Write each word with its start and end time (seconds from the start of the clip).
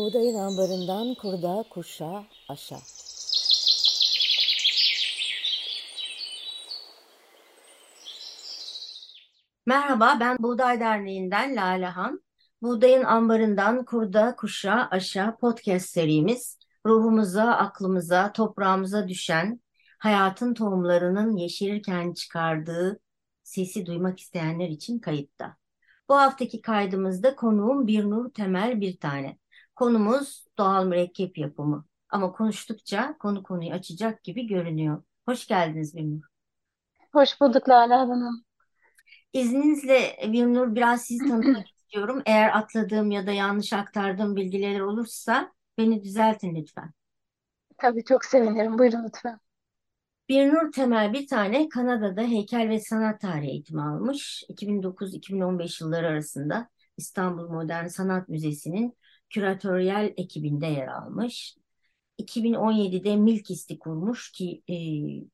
Buğdayın 0.00 0.34
ambarından 0.34 1.14
kurda, 1.14 1.64
kuşa, 1.70 2.24
aşa. 2.48 2.76
Merhaba, 9.66 10.16
ben 10.20 10.36
Buğday 10.40 10.80
Derneği'nden 10.80 11.56
Lale 11.56 11.86
Han. 11.86 12.20
Buğdayın 12.62 13.04
ambarından 13.04 13.84
kurda, 13.84 14.36
kuşa, 14.36 14.88
aşa 14.90 15.36
podcast 15.36 15.88
serimiz 15.88 16.58
ruhumuza, 16.86 17.44
aklımıza, 17.44 18.32
toprağımıza 18.32 19.08
düşen 19.08 19.60
hayatın 19.98 20.54
tohumlarının 20.54 21.36
yeşerirken 21.36 22.12
çıkardığı 22.12 23.00
sesi 23.42 23.86
duymak 23.86 24.20
isteyenler 24.20 24.68
için 24.68 24.98
kayıtta. 24.98 25.56
Bu 26.08 26.14
haftaki 26.16 26.60
kaydımızda 26.60 27.36
konuğum 27.36 27.86
bir 27.86 28.04
nur 28.04 28.30
temel 28.30 28.80
bir 28.80 28.96
tane. 29.00 29.38
Konumuz 29.80 30.46
doğal 30.58 30.84
mürekkep 30.84 31.38
yapımı. 31.38 31.84
Ama 32.08 32.32
konuştukça 32.32 33.16
konu 33.18 33.42
konuyu 33.42 33.72
açacak 33.72 34.24
gibi 34.24 34.46
görünüyor. 34.46 35.02
Hoş 35.26 35.46
geldiniz 35.46 35.96
Birnur. 35.96 36.22
Hoş 37.12 37.40
bulduk 37.40 37.68
Lale 37.68 37.94
Hanım. 37.94 38.44
İzninizle 39.32 40.16
Birnur 40.22 40.74
biraz 40.74 41.02
sizi 41.02 41.28
tanımak 41.28 41.66
istiyorum. 41.82 42.22
Eğer 42.26 42.58
atladığım 42.58 43.10
ya 43.10 43.26
da 43.26 43.32
yanlış 43.32 43.72
aktardığım 43.72 44.36
bilgiler 44.36 44.80
olursa 44.80 45.52
beni 45.78 46.02
düzeltin 46.02 46.54
lütfen. 46.54 46.90
Tabii 47.78 48.04
çok 48.04 48.24
sevinirim. 48.24 48.78
Buyurun 48.78 49.04
lütfen. 49.04 49.38
Birnur 50.28 50.72
Temel 50.72 51.12
bir 51.12 51.26
tane 51.26 51.68
Kanada'da 51.68 52.22
heykel 52.22 52.68
ve 52.68 52.80
sanat 52.80 53.20
tarihi 53.20 53.50
eğitimi 53.50 53.82
almış. 53.82 54.44
2009-2015 54.48 55.84
yılları 55.84 56.06
arasında 56.06 56.68
İstanbul 56.96 57.48
Modern 57.48 57.86
Sanat 57.86 58.28
Müzesi'nin 58.28 58.96
küratöryel 59.30 60.14
ekibinde 60.16 60.66
yer 60.66 60.88
almış. 60.88 61.56
2017'de 62.18 63.16
Milkist'i 63.16 63.78
kurmuş 63.78 64.32
ki 64.32 64.62
e, 64.68 64.76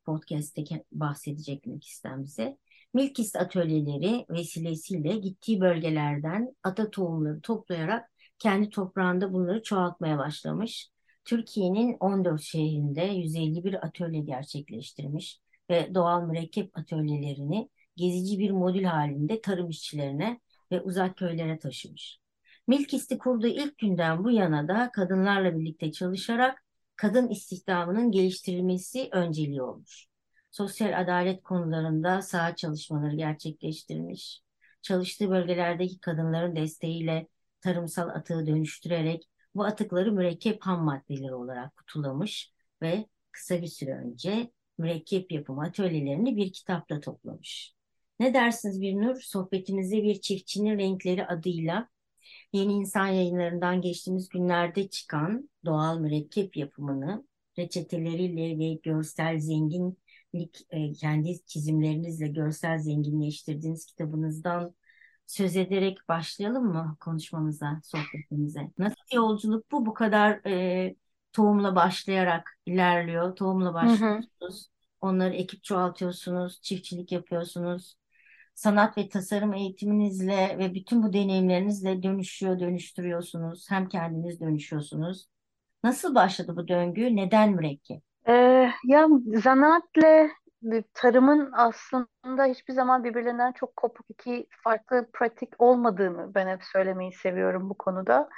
podcast'te 0.04 0.64
bahsedecek 0.92 1.66
Milkist'ten 1.66 2.24
bize. 2.24 2.56
Milkist 2.94 3.36
atölyeleri 3.36 4.26
vesilesiyle 4.30 5.16
gittiği 5.16 5.60
bölgelerden 5.60 6.56
ata 6.62 6.90
tohumları 6.90 7.40
toplayarak 7.40 8.10
kendi 8.38 8.70
toprağında 8.70 9.32
bunları 9.32 9.62
çoğaltmaya 9.62 10.18
başlamış. 10.18 10.90
Türkiye'nin 11.24 11.96
14 12.00 12.42
şehrinde 12.42 13.02
151 13.02 13.86
atölye 13.86 14.20
gerçekleştirmiş 14.20 15.40
ve 15.70 15.94
doğal 15.94 16.22
mürekkep 16.22 16.78
atölyelerini 16.78 17.68
gezici 17.96 18.38
bir 18.38 18.50
modül 18.50 18.84
halinde 18.84 19.40
tarım 19.40 19.70
işçilerine 19.70 20.40
ve 20.72 20.80
uzak 20.80 21.16
köylere 21.16 21.58
taşımış. 21.58 22.25
Milkist'i 22.66 23.18
kurduğu 23.18 23.46
ilk 23.46 23.78
günden 23.78 24.24
bu 24.24 24.30
yana 24.30 24.68
da 24.68 24.90
kadınlarla 24.92 25.58
birlikte 25.58 25.92
çalışarak 25.92 26.64
kadın 26.96 27.28
istihdamının 27.28 28.10
geliştirilmesi 28.10 29.08
önceliği 29.12 29.62
olmuş. 29.62 30.06
Sosyal 30.50 31.00
adalet 31.00 31.42
konularında 31.42 32.22
saha 32.22 32.56
çalışmaları 32.56 33.16
gerçekleştirmiş. 33.16 34.40
Çalıştığı 34.82 35.30
bölgelerdeki 35.30 36.00
kadınların 36.00 36.56
desteğiyle 36.56 37.28
tarımsal 37.60 38.08
atığı 38.08 38.46
dönüştürerek 38.46 39.28
bu 39.54 39.64
atıkları 39.64 40.12
mürekkep 40.12 40.62
ham 40.62 40.84
maddeleri 40.84 41.34
olarak 41.34 41.76
kutulamış 41.76 42.52
ve 42.82 43.06
kısa 43.32 43.62
bir 43.62 43.66
süre 43.66 43.94
önce 43.94 44.50
mürekkep 44.78 45.32
yapımı 45.32 45.62
atölyelerini 45.62 46.36
bir 46.36 46.52
kitapta 46.52 47.00
toplamış. 47.00 47.74
Ne 48.20 48.34
dersiniz 48.34 48.80
bir 48.80 48.94
nur? 48.96 49.20
Sohbetimize 49.20 50.02
bir 50.02 50.20
çiftçinin 50.20 50.78
renkleri 50.78 51.26
adıyla 51.26 51.88
Yeni 52.52 52.72
İnsan 52.72 53.06
yayınlarından 53.06 53.80
geçtiğimiz 53.80 54.28
günlerde 54.28 54.88
çıkan 54.88 55.50
doğal 55.64 55.98
mürekkep 55.98 56.56
yapımını 56.56 57.24
reçeteleriyle 57.58 58.58
ve 58.58 58.74
görsel 58.82 59.38
zenginlik 59.38 60.66
e, 60.70 60.92
kendi 60.92 61.46
çizimlerinizle 61.46 62.28
görsel 62.28 62.78
zenginleştirdiğiniz 62.78 63.86
kitabınızdan 63.86 64.74
söz 65.26 65.56
ederek 65.56 65.98
başlayalım 66.08 66.64
mı 66.64 66.96
konuşmamıza, 67.00 67.80
sohbetimize? 67.84 68.70
Nasıl 68.78 68.96
bir 69.12 69.16
yolculuk 69.16 69.72
bu? 69.72 69.86
Bu 69.86 69.94
kadar 69.94 70.40
e, 70.46 70.94
tohumla 71.32 71.76
başlayarak 71.76 72.58
ilerliyor. 72.66 73.36
Tohumla 73.36 73.74
başlıyorsunuz. 73.74 74.68
Onları 75.00 75.34
ekip 75.34 75.64
çoğaltıyorsunuz, 75.64 76.60
çiftçilik 76.62 77.12
yapıyorsunuz. 77.12 77.96
Sanat 78.56 78.98
ve 78.98 79.08
tasarım 79.08 79.54
eğitiminizle 79.54 80.56
ve 80.58 80.74
bütün 80.74 81.02
bu 81.02 81.12
deneyimlerinizle 81.12 82.02
dönüşüyor, 82.02 82.60
dönüştürüyorsunuz. 82.60 83.70
Hem 83.70 83.88
kendiniz 83.88 84.40
dönüşüyorsunuz. 84.40 85.28
Nasıl 85.84 86.14
başladı 86.14 86.56
bu 86.56 86.68
döngü? 86.68 87.16
Neden 87.16 87.52
mürekkep? 87.52 88.02
Ee, 88.28 88.70
ya 88.84 89.08
zanaatle 89.34 90.30
tarımın 90.94 91.50
aslında 91.52 92.44
hiçbir 92.44 92.74
zaman 92.74 93.04
birbirlerinden 93.04 93.52
çok 93.52 93.76
kopuk 93.76 94.06
iki 94.10 94.46
farklı 94.64 95.08
pratik 95.12 95.48
olmadığını 95.58 96.34
ben 96.34 96.48
hep 96.48 96.64
söylemeyi 96.64 97.12
seviyorum 97.12 97.70
bu 97.70 97.74
konuda. 97.74 98.28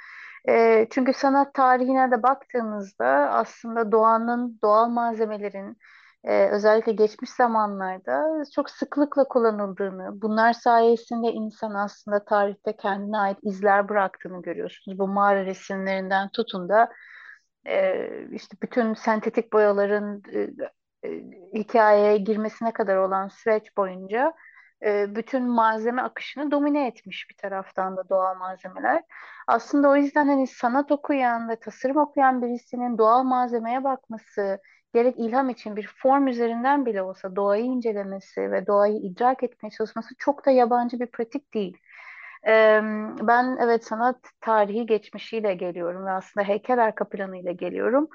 E, 0.49 0.87
çünkü 0.89 1.13
sanat 1.13 1.53
tarihine 1.53 2.11
de 2.11 2.23
baktığımızda 2.23 3.07
aslında 3.31 3.91
doğanın, 3.91 4.59
doğal 4.63 4.89
malzemelerin 4.89 5.77
e, 6.23 6.49
özellikle 6.49 6.91
geçmiş 6.91 7.29
zamanlarda 7.29 8.43
çok 8.55 8.69
sıklıkla 8.69 9.27
kullanıldığını, 9.27 10.21
bunlar 10.21 10.53
sayesinde 10.53 11.27
insan 11.31 11.73
aslında 11.73 12.25
tarihte 12.25 12.77
kendine 12.77 13.17
ait 13.17 13.37
izler 13.41 13.89
bıraktığını 13.89 14.41
görüyorsunuz. 14.41 14.99
Bu 14.99 15.07
mağara 15.07 15.45
resimlerinden 15.45 16.29
tutun 16.29 16.69
da 16.69 16.89
e, 17.67 18.07
işte 18.31 18.57
bütün 18.63 18.93
sentetik 18.93 19.53
boyaların 19.53 20.23
e, 20.33 20.49
e, 21.03 21.23
hikayeye 21.53 22.17
girmesine 22.17 22.73
kadar 22.73 22.97
olan 22.97 23.27
süreç 23.27 23.77
boyunca 23.77 24.33
e, 24.85 25.15
bütün 25.15 25.43
malzeme 25.49 26.01
akışını 26.01 26.51
domine 26.51 26.87
etmiş 26.87 27.27
bir 27.29 27.37
taraftan 27.37 27.97
da 27.97 28.09
doğal 28.09 28.35
malzemeler. 28.35 29.03
Aslında 29.47 29.89
o 29.89 29.95
yüzden 29.95 30.27
hani 30.27 30.47
sanat 30.47 30.91
okuyan 30.91 31.49
ve 31.49 31.59
tasarım 31.59 31.97
okuyan 31.97 32.41
birisinin 32.41 32.97
doğal 32.97 33.23
malzemeye 33.23 33.83
bakması, 33.83 34.59
gerek 34.93 35.15
ilham 35.19 35.49
için 35.49 35.75
bir 35.75 35.87
form 35.87 36.27
üzerinden 36.27 36.85
bile 36.85 37.01
olsa 37.01 37.35
doğayı 37.35 37.63
incelemesi 37.65 38.51
ve 38.51 38.67
doğayı 38.67 38.97
idrak 38.97 39.43
etmeye 39.43 39.69
çalışması 39.71 40.15
çok 40.17 40.45
da 40.45 40.51
yabancı 40.51 40.99
bir 40.99 41.07
pratik 41.07 41.53
değil. 41.53 41.77
Ben 43.27 43.57
evet 43.61 43.85
sanat 43.85 44.17
tarihi 44.41 44.85
geçmişiyle 44.85 45.53
geliyorum 45.53 46.05
ve 46.05 46.11
aslında 46.11 46.47
heykel 46.47 46.83
arka 46.83 47.09
planıyla 47.09 47.51
geliyorum. 47.51 48.07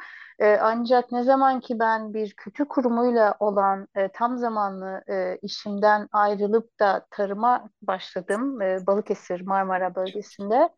Ancak 0.61 1.13
ne 1.13 1.23
zaman 1.23 1.61
ki 1.61 1.79
ben 1.79 2.15
bir 2.15 2.33
kültür 2.37 2.65
kurumuyla 2.65 3.35
olan 3.41 3.89
tam 4.13 4.39
zamanlı 4.39 5.05
işimden 5.43 6.09
ayrılıp 6.13 6.81
da 6.81 7.07
tarıma 7.11 7.71
başladım 7.83 8.59
Balıkesir 8.61 9.41
Marmara 9.41 9.95
bölgesinde. 9.95 10.69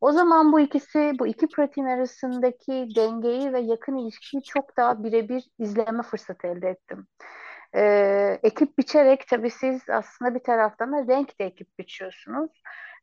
O 0.00 0.12
zaman 0.12 0.52
bu 0.52 0.60
ikisi, 0.60 1.12
bu 1.18 1.26
iki 1.26 1.48
pratiğin 1.48 1.86
arasındaki 1.86 2.88
dengeyi 2.96 3.52
ve 3.52 3.60
yakın 3.60 3.96
ilişkiyi 3.96 4.42
çok 4.42 4.76
daha 4.76 5.04
birebir 5.04 5.44
izleme 5.58 6.02
fırsatı 6.02 6.46
elde 6.46 6.68
ettim. 6.68 7.06
Ee, 7.74 8.38
ekip 8.42 8.78
biçerek 8.78 9.28
tabii 9.28 9.50
siz 9.50 9.90
aslında 9.90 10.34
bir 10.34 10.40
taraftan 10.40 10.92
da 10.92 11.14
renk 11.14 11.40
de 11.40 11.44
ekip 11.44 11.78
biçiyorsunuz. 11.78 12.50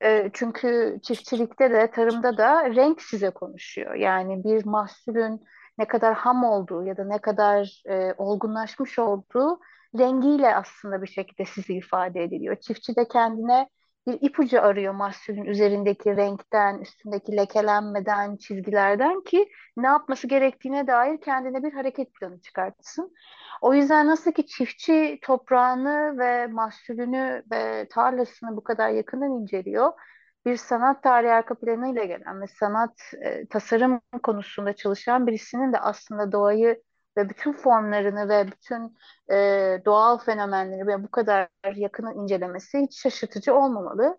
Ee, 0.04 0.30
çünkü 0.34 1.00
çiftçilikte 1.04 1.72
de 1.72 1.92
tarımda 1.92 2.38
da 2.38 2.76
renk 2.76 3.02
size 3.02 3.30
konuşuyor. 3.30 3.96
Yani 3.96 4.44
bir 4.44 4.66
mahsulün 4.66 5.42
ne 5.78 5.88
kadar 5.88 6.14
ham 6.14 6.44
olduğu 6.44 6.84
ya 6.84 6.98
da 6.98 7.06
ne 7.06 7.18
kadar 7.18 7.84
e, 7.90 8.14
olgunlaşmış 8.18 9.00
olduğu 9.00 9.60
rengiyle 10.00 10.56
aslında 10.56 11.02
bir 11.02 11.08
şekilde 11.08 11.46
sizi 11.46 11.74
ifade 11.74 12.24
ediliyor. 12.24 12.56
Çiftçi 12.56 12.96
de 12.96 13.08
kendine 13.08 13.70
bir 14.08 14.18
ipucu 14.22 14.62
arıyor 14.62 14.94
mahsulün 14.94 15.46
üzerindeki 15.46 16.18
renkten, 16.18 16.80
üstündeki 16.80 17.38
lekelenmeden, 17.38 18.38
çizgilerden 18.38 19.22
ki 19.24 19.50
ne 19.78 19.88
yapması 19.88 20.28
gerektiğine 20.28 20.88
dair 20.88 21.22
kendine 21.22 21.64
bir 21.64 21.74
hareket 21.74 22.14
planı 22.14 22.42
çıkartsın. 22.42 23.14
O 23.62 23.74
yüzden 23.74 24.08
nasıl 24.08 24.32
ki 24.32 24.48
çiftçi 24.48 25.20
toprağını 25.22 26.18
ve 26.18 26.48
mahsulünü 26.48 27.44
ve 27.52 27.88
tarlasını 27.92 28.58
bu 28.58 28.64
kadar 28.64 28.90
yakından 28.90 29.32
inceliyor, 29.32 29.92
bir 30.46 30.58
sanat 30.58 31.04
tarihi 31.04 31.32
arka 31.32 31.56
planıyla 31.56 32.04
gelen 32.04 32.42
ve 32.42 32.48
sanat 32.48 32.94
e, 33.22 33.48
tasarım 33.48 34.02
konusunda 34.24 34.74
çalışan 34.76 35.28
birisinin 35.28 35.74
de 35.74 35.80
aslında 35.80 36.32
doğayı 36.32 36.82
ve 37.18 37.30
bütün 37.30 37.54
formlarını 37.54 38.30
ve 38.30 38.48
bütün 38.48 38.98
e, 39.32 39.82
doğal 39.86 40.18
fenomenleri 40.18 40.88
ve 40.88 41.04
bu 41.04 41.12
kadar 41.12 41.50
yakını 41.76 42.14
incelemesi 42.14 42.80
hiç 42.80 43.02
şaşırtıcı 43.02 43.56
olmamalı. 43.56 44.18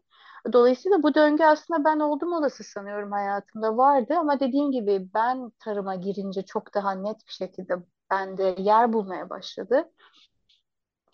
Dolayısıyla 0.53 1.03
bu 1.03 1.15
döngü 1.15 1.45
aslında 1.45 1.85
ben 1.85 2.01
oldum 2.01 2.33
olası 2.33 2.65
sanıyorum 2.65 3.13
hayatımda 3.13 3.77
vardı 3.77 4.15
ama 4.19 4.41
dediğim 4.41 4.73
gibi 4.73 5.09
ben 5.15 5.51
tarıma 5.59 5.95
girince 5.95 6.43
çok 6.43 6.75
daha 6.75 6.93
net 6.93 7.27
bir 7.27 7.33
şekilde 7.33 7.75
bende 8.11 8.55
yer 8.59 8.93
bulmaya 8.93 9.31
başladı. 9.31 9.91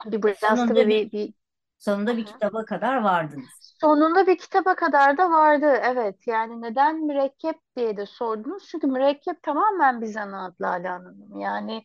Bir 0.06 0.22
tabii 0.66 0.88
bir, 0.88 1.12
bir 1.12 1.34
sonunda 1.80 2.16
bir 2.16 2.24
kitaba 2.24 2.64
kadar 2.64 2.96
vardınız. 2.96 3.76
Sonunda 3.80 4.26
bir 4.26 4.38
kitaba 4.38 4.74
kadar 4.74 5.18
da 5.18 5.30
vardı. 5.30 5.66
Evet 5.82 6.26
yani 6.26 6.62
neden 6.62 7.06
mürekkep 7.06 7.56
diye 7.76 7.96
de 7.96 8.06
sordunuz. 8.06 8.68
Çünkü 8.68 8.86
mürekkep 8.86 9.42
tamamen 9.42 10.00
bir 10.00 10.06
zanaat 10.06 10.60
Lale 10.60 10.88
Hanım. 10.88 11.38
Yani 11.40 11.84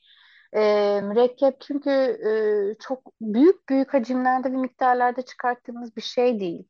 e, 0.53 1.01
mürekkep 1.03 1.62
çünkü 1.62 1.89
e, 1.89 2.31
çok 2.80 3.00
büyük 3.21 3.69
büyük 3.69 3.94
hacimlerde 3.94 4.51
ve 4.51 4.57
miktarlarda 4.57 5.21
çıkarttığımız 5.21 5.95
bir 5.95 6.01
şey 6.01 6.39
değil. 6.39 6.68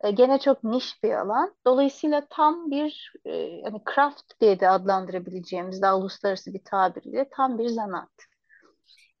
E, 0.00 0.10
gene 0.10 0.38
çok 0.38 0.64
niş 0.64 1.02
bir 1.02 1.12
alan. 1.14 1.54
Dolayısıyla 1.66 2.26
tam 2.30 2.70
bir 2.70 3.12
e, 3.24 3.62
hani 3.62 3.80
craft 3.94 4.40
diye 4.40 4.60
de 4.60 4.68
adlandırabileceğimiz 4.68 5.82
daha 5.82 5.98
uluslararası 5.98 6.54
bir 6.54 6.64
tabirle 6.64 7.28
tam 7.30 7.58
bir 7.58 7.68
zanaat. 7.68 8.35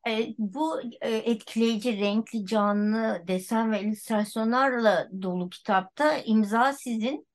E, 0.06 0.34
bu 0.38 0.80
e, 1.00 1.10
etkileyici, 1.16 2.00
renkli, 2.00 2.46
canlı 2.46 3.22
desen 3.28 3.72
ve 3.72 3.80
illüstrasyonlarla 3.82 5.08
dolu 5.22 5.50
kitapta 5.50 6.18
imza 6.18 6.72
sizin. 6.72 7.26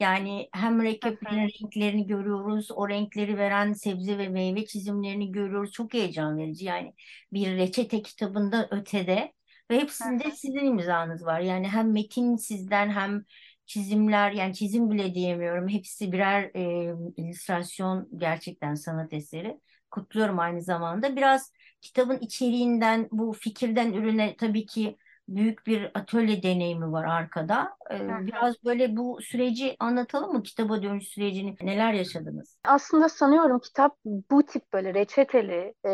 Yani 0.00 0.48
hem 0.52 0.76
mürekkeplerin 0.76 1.48
renklerini 1.62 2.06
görüyoruz, 2.06 2.70
o 2.70 2.88
renkleri 2.88 3.38
veren 3.38 3.72
sebze 3.72 4.18
ve 4.18 4.28
meyve 4.28 4.66
çizimlerini 4.66 5.32
görüyoruz. 5.32 5.72
Çok 5.72 5.94
heyecan 5.94 6.38
verici. 6.38 6.64
Yani 6.64 6.94
bir 7.32 7.56
reçete 7.56 8.02
kitabında 8.02 8.68
ötede 8.70 9.32
ve 9.70 9.80
hepsinde 9.80 10.24
hı. 10.24 10.30
sizin 10.30 10.64
imzanız 10.64 11.26
var. 11.26 11.40
Yani 11.40 11.68
hem 11.68 11.92
metin 11.92 12.36
sizden 12.36 12.90
hem 12.90 13.24
çizimler 13.66 14.32
yani 14.32 14.54
çizim 14.54 14.90
bile 14.90 15.14
diyemiyorum. 15.14 15.68
Hepsi 15.68 16.12
birer 16.12 16.50
e, 16.54 16.94
illüstrasyon 17.16 18.08
gerçekten 18.16 18.74
sanat 18.74 19.12
eseri. 19.12 19.60
Kutluyorum 19.90 20.38
aynı 20.38 20.62
zamanda. 20.62 21.16
Biraz 21.16 21.52
kitabın 21.80 22.18
içeriğinden, 22.18 23.08
bu 23.12 23.32
fikirden 23.32 23.92
ürüne 23.92 24.36
tabii 24.36 24.66
ki 24.66 24.96
büyük 25.28 25.66
bir 25.66 25.90
atölye 25.94 26.42
deneyimi 26.42 26.92
var 26.92 27.04
arkada. 27.04 27.76
Ee, 27.90 28.08
biraz 28.26 28.64
böyle 28.64 28.96
bu 28.96 29.18
süreci 29.22 29.76
anlatalım 29.80 30.32
mı? 30.32 30.42
Kitaba 30.42 30.82
dönüş 30.82 31.08
sürecini, 31.08 31.56
neler 31.62 31.92
yaşadınız? 31.92 32.58
Aslında 32.64 33.08
sanıyorum 33.08 33.60
kitap 33.60 33.96
bu 34.04 34.42
tip 34.42 34.72
böyle 34.72 34.94
reçeteli 34.94 35.74
e, 35.84 35.92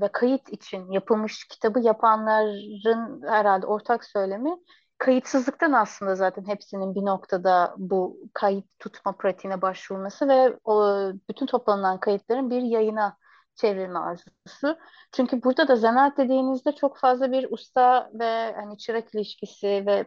ve 0.00 0.08
kayıt 0.12 0.52
için 0.52 0.90
yapılmış 0.90 1.44
kitabı 1.44 1.80
yapanların 1.80 3.22
herhalde 3.28 3.66
ortak 3.66 4.04
söylemi 4.04 4.50
kayıtsızlıktan 4.98 5.72
aslında 5.72 6.14
zaten 6.14 6.44
hepsinin 6.46 6.94
bir 6.94 7.02
noktada 7.02 7.74
bu 7.78 8.18
kayıt 8.34 8.64
tutma 8.78 9.16
pratiğine 9.16 9.62
başvurması 9.62 10.28
ve 10.28 10.58
o 10.64 10.86
bütün 11.30 11.46
toplanan 11.46 12.00
kayıtların 12.00 12.50
bir 12.50 12.62
yayına 12.62 13.16
çevrilme 13.56 13.98
arzusu. 13.98 14.78
Çünkü 15.12 15.42
burada 15.42 15.68
da 15.68 15.76
zanaat 15.76 16.18
dediğinizde 16.18 16.72
çok 16.72 16.98
fazla 16.98 17.32
bir 17.32 17.46
usta 17.50 18.10
ve 18.14 18.54
hani 18.56 18.78
çırak 18.78 19.14
ilişkisi 19.14 19.84
ve 19.86 20.06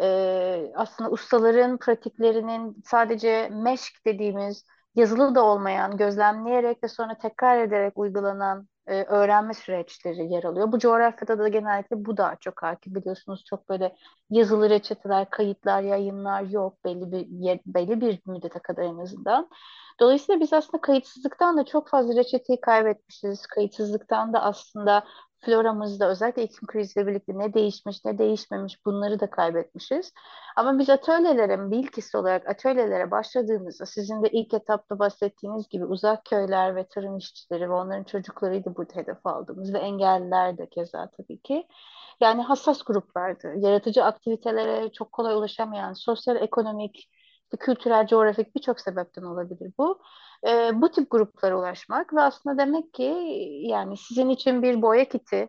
e, 0.00 0.72
aslında 0.74 1.10
ustaların 1.10 1.78
pratiklerinin 1.78 2.82
sadece 2.84 3.48
meşk 3.52 4.06
dediğimiz 4.06 4.64
yazılı 4.94 5.34
da 5.34 5.44
olmayan, 5.44 5.96
gözlemleyerek 5.96 6.84
ve 6.84 6.88
sonra 6.88 7.18
tekrar 7.18 7.58
ederek 7.58 7.98
uygulanan 7.98 8.68
e, 8.86 9.04
öğrenme 9.04 9.54
süreçleri 9.54 10.32
yer 10.32 10.44
alıyor. 10.44 10.72
Bu 10.72 10.78
coğrafyada 10.78 11.38
da 11.38 11.48
genellikle 11.48 12.04
bu 12.04 12.16
daha 12.16 12.36
çok 12.36 12.62
hakim 12.62 12.94
biliyorsunuz. 12.94 13.44
Çok 13.44 13.68
böyle 13.68 13.96
yazılı 14.32 14.70
reçeteler, 14.70 15.30
kayıtlar, 15.30 15.82
yayınlar 15.82 16.42
yok 16.42 16.84
belli 16.84 17.12
bir 17.12 17.26
yer- 17.26 17.60
belli 17.66 18.00
bir 18.00 18.20
müddete 18.26 18.58
kadar 18.58 18.82
en 18.82 18.98
azından. 18.98 19.48
Dolayısıyla 20.00 20.40
biz 20.40 20.52
aslında 20.52 20.80
kayıtsızlıktan 20.80 21.56
da 21.56 21.64
çok 21.64 21.88
fazla 21.88 22.16
reçeteyi 22.16 22.60
kaybetmişiz. 22.60 23.46
Kayıtsızlıktan 23.46 24.32
da 24.32 24.42
aslında 24.42 25.04
floramızda 25.44 26.08
özellikle 26.08 26.42
iklim 26.42 26.66
kriziyle 26.66 27.06
birlikte 27.06 27.38
ne 27.38 27.54
değişmiş 27.54 28.04
ne 28.04 28.18
değişmemiş 28.18 28.86
bunları 28.86 29.20
da 29.20 29.30
kaybetmişiz. 29.30 30.12
Ama 30.56 30.78
biz 30.78 30.90
atölyelere, 30.90 31.70
bilkis 31.70 32.14
olarak 32.14 32.48
atölyelere 32.48 33.10
başladığımızda 33.10 33.86
sizin 33.86 34.22
de 34.22 34.28
ilk 34.28 34.54
etapta 34.54 34.98
bahsettiğiniz 34.98 35.68
gibi 35.68 35.84
uzak 35.84 36.24
köyler 36.24 36.76
ve 36.76 36.86
tarım 36.88 37.16
işçileri 37.16 37.70
ve 37.70 37.74
onların 37.74 38.04
çocuklarıydı 38.04 38.76
burada 38.76 38.94
hedef 38.94 39.26
aldığımız 39.26 39.74
ve 39.74 39.78
engelliler 39.78 40.58
de 40.58 40.68
keza 40.68 41.10
tabii 41.16 41.42
ki. 41.42 41.66
Yani 42.20 42.42
hassas 42.42 42.82
gruplardı. 42.82 43.52
Yaratıcı 43.56 44.04
aktivitelere 44.22 44.92
çok 44.92 45.12
kolay 45.12 45.34
ulaşamayan, 45.34 45.92
sosyal, 45.92 46.36
ekonomik, 46.36 47.10
kültürel, 47.60 48.06
coğrafik 48.06 48.56
birçok 48.56 48.80
sebepten 48.80 49.22
olabilir 49.22 49.72
bu. 49.78 50.02
Ee, 50.48 50.70
bu 50.74 50.90
tip 50.90 51.10
gruplara 51.10 51.58
ulaşmak 51.58 52.14
ve 52.14 52.20
aslında 52.20 52.58
demek 52.58 52.94
ki 52.94 53.02
yani 53.68 53.96
sizin 53.96 54.28
için 54.28 54.62
bir 54.62 54.82
boya 54.82 55.08
kiti, 55.08 55.48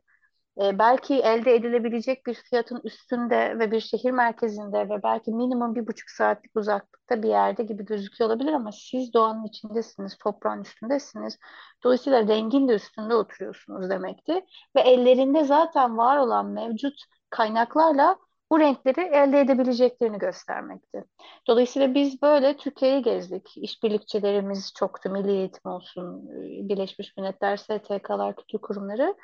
e, 0.62 0.80
belki 0.80 1.14
elde 1.16 1.56
edilebilecek 1.56 2.26
bir 2.26 2.34
fiyatın 2.34 2.82
üstünde 2.84 3.60
ve 3.60 3.72
bir 3.72 3.80
şehir 3.80 4.12
merkezinde 4.12 4.90
ve 4.90 5.04
belki 5.04 5.32
minimum 5.32 5.76
bir 5.76 5.88
buçuk 5.88 6.10
saatlik 6.10 6.52
uzaklıkta 6.56 7.24
bir 7.24 7.30
yerde 7.30 7.64
gibi 7.64 7.86
gözüküyor 7.86 8.30
olabilir 8.30 8.54
ama 8.54 8.72
siz 8.72 9.14
doğanın 9.14 9.46
içindesiniz, 9.46 10.18
toprağın 10.18 10.62
üstündesiniz. 10.62 11.38
Dolayısıyla 11.84 12.28
rengin 12.28 12.68
de 12.68 12.74
üstünde 12.74 13.16
oturuyorsunuz 13.16 13.90
demekti. 13.90 14.46
Ve 14.76 14.82
ellerinde 14.82 15.44
zaten 15.44 15.98
var 15.98 16.18
olan 16.18 16.46
mevcut 16.46 16.94
kaynaklarla 17.30 18.18
bu 18.54 18.60
renkleri 18.60 19.02
elde 19.02 19.40
edebileceklerini 19.40 20.18
göstermekti. 20.18 21.04
Dolayısıyla 21.48 21.94
biz 21.94 22.22
böyle 22.22 22.58
Türkiye'yi 22.58 23.02
gezdik. 23.02 23.58
İşbirlikçilerimiz 23.58 24.74
çoktu. 24.74 25.10
Milli 25.10 25.32
Eğitim 25.32 25.72
olsun, 25.72 26.30
Birleşmiş 26.70 27.18
Milletler, 27.18 27.58
STK'lar, 27.58 28.36
kültür 28.36 28.58
kurumları. 28.58 29.16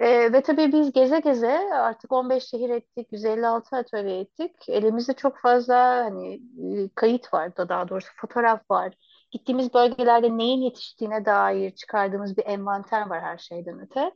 Ee, 0.00 0.32
ve 0.32 0.40
tabii 0.42 0.72
biz 0.72 0.92
geze 0.92 1.20
geze 1.20 1.58
artık 1.74 2.12
15 2.12 2.44
şehir 2.44 2.70
ettik, 2.70 3.08
156 3.12 3.76
atölye 3.76 4.20
ettik. 4.20 4.68
Elimizde 4.68 5.12
çok 5.12 5.38
fazla 5.38 6.04
hani 6.04 6.34
e, 6.34 6.88
kayıt 6.94 7.34
var 7.34 7.56
da 7.56 7.68
daha 7.68 7.88
doğrusu 7.88 8.08
fotoğraf 8.16 8.70
var. 8.70 8.94
Gittiğimiz 9.30 9.74
bölgelerde 9.74 10.38
neyin 10.38 10.60
yetiştiğine 10.60 11.24
dair 11.24 11.70
çıkardığımız 11.70 12.36
bir 12.36 12.46
envanter 12.46 13.06
var 13.06 13.22
her 13.22 13.38
şeyden 13.38 13.80
öte. 13.80 14.12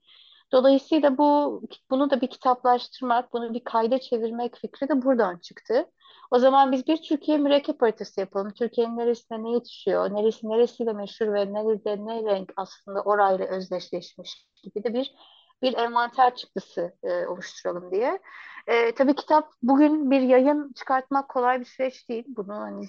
Dolayısıyla 0.52 1.18
bu 1.18 1.62
bunu 1.90 2.10
da 2.10 2.20
bir 2.20 2.26
kitaplaştırmak, 2.26 3.32
bunu 3.32 3.54
bir 3.54 3.64
kayda 3.64 3.98
çevirmek 3.98 4.56
fikri 4.56 4.88
de 4.88 5.02
buradan 5.02 5.38
çıktı. 5.38 5.86
O 6.30 6.38
zaman 6.38 6.72
biz 6.72 6.86
bir 6.86 7.02
Türkiye 7.02 7.38
mürekkep 7.38 7.82
haritası 7.82 8.20
yapalım. 8.20 8.52
Türkiye'nin 8.52 8.96
neresinde 8.96 9.42
ne 9.42 9.50
yetişiyor, 9.50 10.14
neresi 10.14 10.48
neresiyle 10.48 10.92
meşhur 10.92 11.32
ve 11.32 11.52
nerede 11.52 12.06
ne 12.06 12.24
renk 12.24 12.52
aslında 12.56 13.00
orayla 13.02 13.46
özdeşleşmiş 13.46 14.46
gibi 14.62 14.84
de 14.84 14.94
bir 14.94 15.14
bir 15.62 15.74
envanter 15.74 16.34
çıktısı 16.34 16.94
e, 17.02 17.26
oluşturalım 17.26 17.90
diye. 17.90 18.18
E, 18.66 18.94
tabii 18.94 19.14
kitap 19.14 19.52
bugün 19.62 20.10
bir 20.10 20.20
yayın 20.20 20.72
çıkartmak 20.72 21.28
kolay 21.28 21.60
bir 21.60 21.64
süreç 21.64 22.08
değil. 22.08 22.24
Bunu 22.28 22.54
hani 22.54 22.86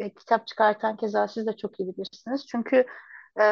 e, 0.00 0.14
kitap 0.14 0.46
çıkartan 0.46 0.96
keza 0.96 1.28
siz 1.28 1.46
de 1.46 1.56
çok 1.56 1.80
iyi 1.80 1.88
bilirsiniz. 1.88 2.46
Çünkü 2.46 2.86
e, 3.40 3.44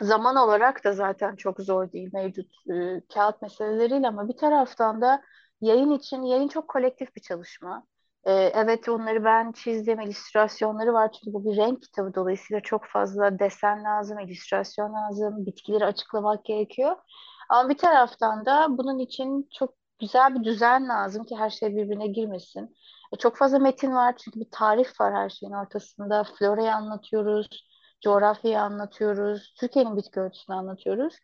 zaman 0.00 0.36
olarak 0.36 0.84
da 0.84 0.92
zaten 0.92 1.36
çok 1.36 1.60
zor 1.60 1.92
değil 1.92 2.10
mevcut 2.12 2.46
e, 2.70 3.00
kağıt 3.14 3.42
meseleleriyle 3.42 4.08
ama 4.08 4.28
bir 4.28 4.36
taraftan 4.36 5.00
da 5.00 5.22
yayın 5.60 5.90
için 5.90 6.22
yayın 6.22 6.48
çok 6.48 6.68
kolektif 6.68 7.16
bir 7.16 7.20
çalışma. 7.22 7.86
E, 8.24 8.32
evet 8.32 8.88
onları 8.88 9.24
ben 9.24 9.52
çizdim, 9.52 10.00
illüstrasyonları 10.00 10.92
var 10.92 11.12
çünkü 11.12 11.32
bu 11.34 11.44
bir 11.44 11.56
renk 11.56 11.82
kitabı 11.82 12.14
dolayısıyla 12.14 12.60
çok 12.60 12.84
fazla 12.86 13.38
desen 13.38 13.84
lazım, 13.84 14.18
illüstrasyon 14.18 14.94
lazım, 14.94 15.46
bitkileri 15.46 15.84
açıklamak 15.84 16.44
gerekiyor. 16.44 16.96
Ama 17.48 17.68
bir 17.68 17.78
taraftan 17.78 18.44
da 18.46 18.66
bunun 18.78 18.98
için 18.98 19.48
çok 19.58 19.74
güzel 19.98 20.34
bir 20.34 20.44
düzen 20.44 20.88
lazım 20.88 21.24
ki 21.24 21.36
her 21.36 21.50
şey 21.50 21.76
birbirine 21.76 22.06
girmesin. 22.06 22.76
E, 23.12 23.16
çok 23.16 23.36
fazla 23.36 23.58
metin 23.58 23.92
var 23.92 24.14
çünkü 24.16 24.40
bir 24.40 24.50
tarif 24.52 25.00
var 25.00 25.14
her 25.14 25.28
şeyin 25.30 25.52
ortasında. 25.52 26.24
Flora'yı 26.24 26.74
anlatıyoruz 26.74 27.69
coğrafyayı 28.00 28.60
anlatıyoruz, 28.60 29.54
Türkiye'nin 29.60 29.96
bitki 29.96 30.20
örtüsünü 30.20 30.56
anlatıyoruz. 30.56 31.14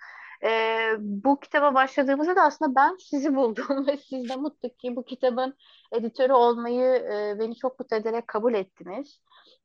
Ee, 0.45 0.97
bu 0.99 1.41
kitaba 1.41 1.75
başladığımızda 1.75 2.37
da 2.37 2.43
aslında 2.43 2.75
ben 2.75 2.97
sizi 3.01 3.35
buldum 3.37 3.87
ve 3.87 3.97
siz 3.97 4.29
de 4.29 4.37
mutlu 4.37 4.69
ki 4.69 4.97
bu 4.97 5.05
kitabın 5.05 5.55
editörü 5.93 6.33
olmayı 6.33 6.85
e, 6.85 7.37
beni 7.39 7.57
çok 7.57 7.81
mutlu 7.81 7.97
ederek 7.97 8.29
kabul 8.29 8.55
ettiniz. 8.55 9.21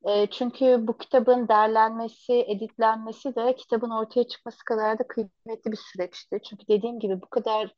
E, 0.05 0.27
çünkü 0.27 0.77
bu 0.87 0.97
kitabın 0.97 1.47
derlenmesi, 1.47 2.33
editlenmesi 2.33 3.35
de 3.35 3.55
kitabın 3.55 3.89
ortaya 3.89 4.27
çıkması 4.27 4.65
kadar 4.65 4.99
da 4.99 5.07
kıymetli 5.07 5.71
bir 5.71 5.79
süreçti. 5.93 6.39
Çünkü 6.49 6.67
dediğim 6.67 6.99
gibi 6.99 7.21
bu 7.21 7.29
kadar 7.29 7.73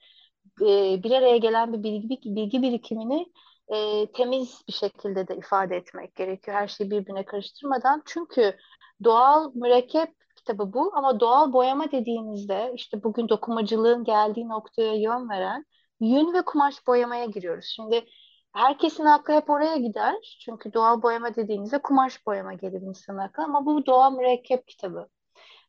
e, 0.62 1.04
bir 1.04 1.12
araya 1.12 1.38
gelen 1.38 1.74
bir 1.74 1.84
bilgi, 1.84 2.36
bilgi 2.36 2.62
birikimini 2.62 3.25
e, 3.67 4.12
temiz 4.12 4.62
bir 4.67 4.74
şekilde 4.74 5.27
de 5.27 5.36
ifade 5.38 5.75
etmek 5.75 6.15
gerekiyor. 6.15 6.58
Her 6.58 6.67
şeyi 6.67 6.91
birbirine 6.91 7.25
karıştırmadan. 7.25 8.01
Çünkü 8.05 8.58
doğal 9.03 9.51
mürekkep 9.55 10.10
kitabı 10.36 10.74
bu 10.74 10.91
ama 10.96 11.20
doğal 11.20 11.53
boyama 11.53 11.91
dediğimizde 11.91 12.72
işte 12.75 13.03
bugün 13.03 13.29
dokumacılığın 13.29 14.03
geldiği 14.03 14.50
noktaya 14.50 14.93
yön 14.93 15.29
veren 15.29 15.65
yün 16.00 16.34
ve 16.34 16.41
kumaş 16.41 16.88
boyamaya 16.88 17.25
giriyoruz. 17.25 17.65
Şimdi 17.75 18.05
herkesin 18.53 19.05
aklı 19.05 19.34
hep 19.34 19.50
oraya 19.50 19.77
gider. 19.77 20.38
Çünkü 20.46 20.74
doğal 20.74 21.01
boyama 21.01 21.36
dediğinizde 21.36 21.82
kumaş 21.82 22.25
boyama 22.25 22.53
gelir 22.53 22.82
insan 22.82 23.17
aklı 23.17 23.43
ama 23.43 23.65
bu 23.65 23.86
doğal 23.86 24.12
mürekkep 24.12 24.67
kitabı. 24.67 25.08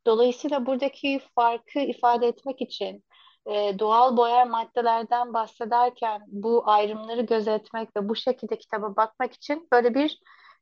Dolayısıyla 0.06 0.66
buradaki 0.66 1.20
farkı 1.34 1.78
ifade 1.78 2.26
etmek 2.28 2.60
için 2.62 3.04
e, 3.46 3.78
doğal 3.78 4.16
boyar 4.16 4.46
maddelerden 4.46 5.34
bahsederken 5.34 6.22
bu 6.26 6.62
ayrımları 6.70 7.20
gözetmek 7.20 7.96
ve 7.96 8.08
bu 8.08 8.16
şekilde 8.16 8.58
kitaba 8.58 8.96
bakmak 8.96 9.32
için 9.32 9.68
böyle 9.72 9.94
bir 9.94 10.20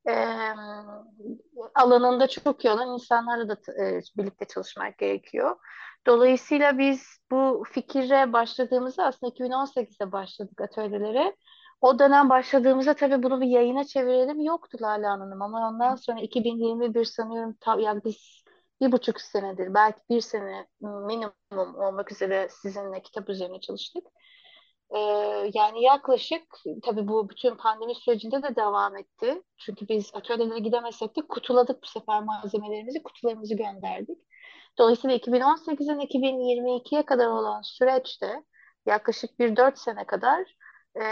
e, 0.09 0.15
alanında 1.75 2.29
çok 2.29 2.65
iyi 2.65 2.71
olan 2.71 2.93
insanlarla 2.93 3.49
da 3.49 3.57
e, 3.83 4.01
birlikte 4.17 4.45
çalışmak 4.45 4.99
gerekiyor. 4.99 5.57
Dolayısıyla 6.07 6.79
biz 6.79 7.07
bu 7.31 7.65
fikire 7.73 8.33
başladığımızda 8.33 9.07
aslında 9.07 9.33
2018'de 9.33 10.13
başladık 10.13 10.61
atölyelere. 10.61 11.37
O 11.81 11.99
dönem 11.99 12.31
başladığımızda 12.31 12.95
tabii 12.95 13.23
bunu 13.23 13.41
bir 13.41 13.47
yayına 13.47 13.85
çevirelim 13.85 14.41
yoktu 14.41 14.79
Lale 14.83 15.07
Hanım 15.07 15.43
ama 15.43 15.69
ondan 15.69 15.97
sonra 15.97 16.21
2021 16.21 17.05
sanıyorum 17.05 17.57
tam, 17.61 17.81
yani 17.81 18.01
biz 18.05 18.42
bir 18.83 18.93
buçuk 18.93 19.21
senedir 19.21 19.75
belki 19.75 20.01
bir 20.11 20.21
sene 20.21 20.67
minimum 20.81 21.75
olmak 21.77 22.13
üzere 22.13 22.49
sizinle 22.51 23.03
kitap 23.03 23.29
üzerine 23.29 23.61
çalıştık. 23.61 24.07
Ee, 24.95 24.99
yani 25.55 25.83
yaklaşık 25.83 26.43
tabii 26.83 27.09
bu 27.09 27.29
bütün 27.29 27.57
pandemi 27.57 27.95
sürecinde 27.95 28.43
de 28.43 28.57
devam 28.57 28.97
etti. 28.97 29.43
Çünkü 29.59 29.89
biz 29.89 30.11
atölyelere 30.15 30.59
gidemesek 30.59 31.17
de 31.17 31.21
kutuladık 31.29 31.83
bu 31.83 31.87
sefer 31.87 32.23
malzemelerimizi, 32.23 33.03
kutularımızı 33.03 33.57
gönderdik. 33.57 34.19
Dolayısıyla 34.79 35.17
2018'den 35.17 36.01
2022'ye 36.01 37.05
kadar 37.05 37.27
olan 37.27 37.63
süreçte 37.63 38.45
yaklaşık 38.87 39.39
bir 39.39 39.57
dört 39.57 39.79
sene 39.79 40.07
kadar 40.07 40.57
e, 40.97 41.03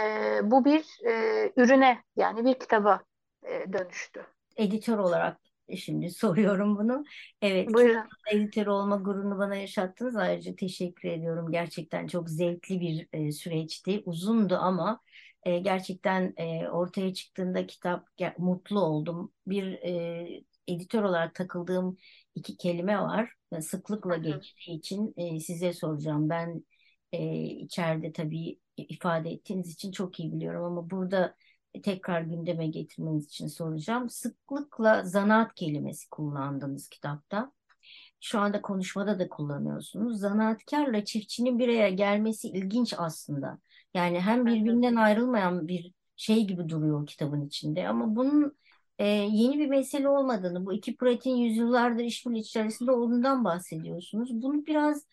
bu 0.43 0.65
bir 0.65 0.85
e, 1.07 1.13
ürüne 1.57 2.03
yani 2.15 2.45
bir 2.45 2.53
kitaba 2.53 3.01
e, 3.43 3.73
dönüştü. 3.73 4.25
Editör 4.57 4.97
olarak 4.97 5.50
şimdi 5.77 6.09
soruyorum 6.11 6.77
bunu. 6.77 7.03
Evet, 7.41 7.73
Buyurun. 7.73 8.03
editör 8.31 8.67
olma 8.67 8.95
gururunu 8.95 9.37
bana 9.39 9.55
yaşattınız. 9.55 10.15
Ayrıca 10.15 10.55
teşekkür 10.55 11.09
ediyorum. 11.09 11.51
Gerçekten 11.51 12.07
çok 12.07 12.29
zevkli 12.29 12.79
bir 12.81 13.07
e, 13.13 13.31
süreçti. 13.31 14.03
Uzundu 14.05 14.55
ama 14.55 15.01
e, 15.43 15.57
gerçekten 15.59 16.33
e, 16.37 16.69
ortaya 16.69 17.13
çıktığında 17.13 17.67
kitap 17.67 18.07
mutlu 18.37 18.79
oldum. 18.79 19.31
Bir 19.47 19.63
e, 19.73 20.43
editör 20.67 21.03
olarak 21.03 21.35
takıldığım 21.35 21.97
iki 22.35 22.57
kelime 22.57 22.99
var. 23.01 23.31
Sıklıkla 23.61 24.17
geçtiği 24.17 24.77
için 24.77 25.13
e, 25.17 25.39
size 25.39 25.73
soracağım. 25.73 26.29
Ben 26.29 26.63
e, 27.11 27.35
içeride 27.43 28.13
tabii 28.13 28.59
ifade 28.77 29.29
ettiğiniz 29.31 29.73
için 29.73 29.91
çok 29.91 30.19
iyi 30.19 30.33
biliyorum 30.33 30.63
ama 30.63 30.89
burada 30.89 31.35
tekrar 31.83 32.21
gündeme 32.21 32.67
getirmeniz 32.67 33.25
için 33.25 33.47
soracağım. 33.47 34.09
Sıklıkla 34.09 35.03
zanaat 35.03 35.55
kelimesi 35.55 36.09
kullandınız 36.09 36.89
kitapta. 36.89 37.51
Şu 38.19 38.39
anda 38.39 38.61
konuşmada 38.61 39.19
da 39.19 39.29
kullanıyorsunuz. 39.29 40.19
Zanaatkarla 40.19 41.05
çiftçinin 41.05 41.59
bir 41.59 41.67
araya 41.67 41.89
gelmesi 41.89 42.47
ilginç 42.47 42.93
aslında. 42.97 43.59
Yani 43.93 44.19
hem 44.21 44.45
birbirinden 44.45 44.95
ayrılmayan 44.95 45.67
bir 45.67 45.93
şey 46.15 46.47
gibi 46.47 46.69
duruyor 46.69 47.07
kitabın 47.07 47.45
içinde 47.47 47.87
ama 47.87 48.15
bunun 48.15 48.57
e, 48.99 49.07
yeni 49.07 49.59
bir 49.59 49.67
mesele 49.67 50.09
olmadığını, 50.09 50.65
bu 50.65 50.73
iki 50.73 50.95
pratiğin 50.97 51.37
yüzyıllardır 51.37 52.03
işbirliği 52.03 52.39
içerisinde 52.39 52.91
olduğundan 52.91 53.43
bahsediyorsunuz. 53.43 54.41
Bunu 54.41 54.65
biraz 54.65 55.05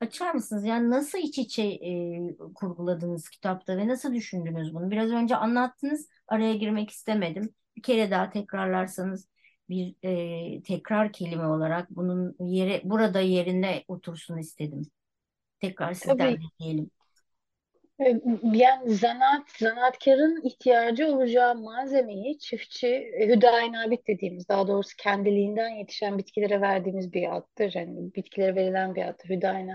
açar 0.00 0.34
mısınız? 0.34 0.64
Yani 0.64 0.90
nasıl 0.90 1.18
iç 1.18 1.38
içe 1.38 1.62
e, 1.62 2.20
kurguladınız 2.54 3.28
kitapta 3.28 3.76
ve 3.76 3.88
nasıl 3.88 4.14
düşündünüz 4.14 4.74
bunu? 4.74 4.90
Biraz 4.90 5.10
önce 5.10 5.36
anlattınız, 5.36 6.08
araya 6.28 6.54
girmek 6.54 6.90
istemedim. 6.90 7.54
Bir 7.76 7.82
kere 7.82 8.10
daha 8.10 8.30
tekrarlarsanız 8.30 9.28
bir 9.68 9.94
e, 10.02 10.62
tekrar 10.62 11.12
kelime 11.12 11.46
olarak 11.46 11.90
bunun 11.90 12.36
yere 12.40 12.80
burada 12.84 13.20
yerine 13.20 13.84
otursun 13.88 14.38
istedim. 14.38 14.82
Tekrar 15.60 15.94
sizden 15.94 16.16
Tabii. 16.18 16.40
dinleyelim. 16.60 16.90
E, 18.00 18.20
Yani 18.52 18.90
zanaat, 18.94 19.50
zanaatkarın 19.58 20.40
ihtiyacı 20.44 21.06
olacağı 21.06 21.54
malzemeyi 21.54 22.38
çiftçi, 22.38 22.86
e, 22.88 23.28
hüdayi 23.28 23.72
dediğimiz, 24.08 24.48
daha 24.48 24.68
doğrusu 24.68 24.96
kendiliğinden 24.96 25.68
yetişen 25.68 26.18
bitkilere 26.18 26.60
verdiğimiz 26.60 27.12
bir 27.12 27.36
addır. 27.36 27.72
Yani 27.74 28.14
bitkilere 28.14 28.54
verilen 28.54 28.94
bir 28.94 29.02
addır, 29.08 29.28
hüdayi 29.28 29.66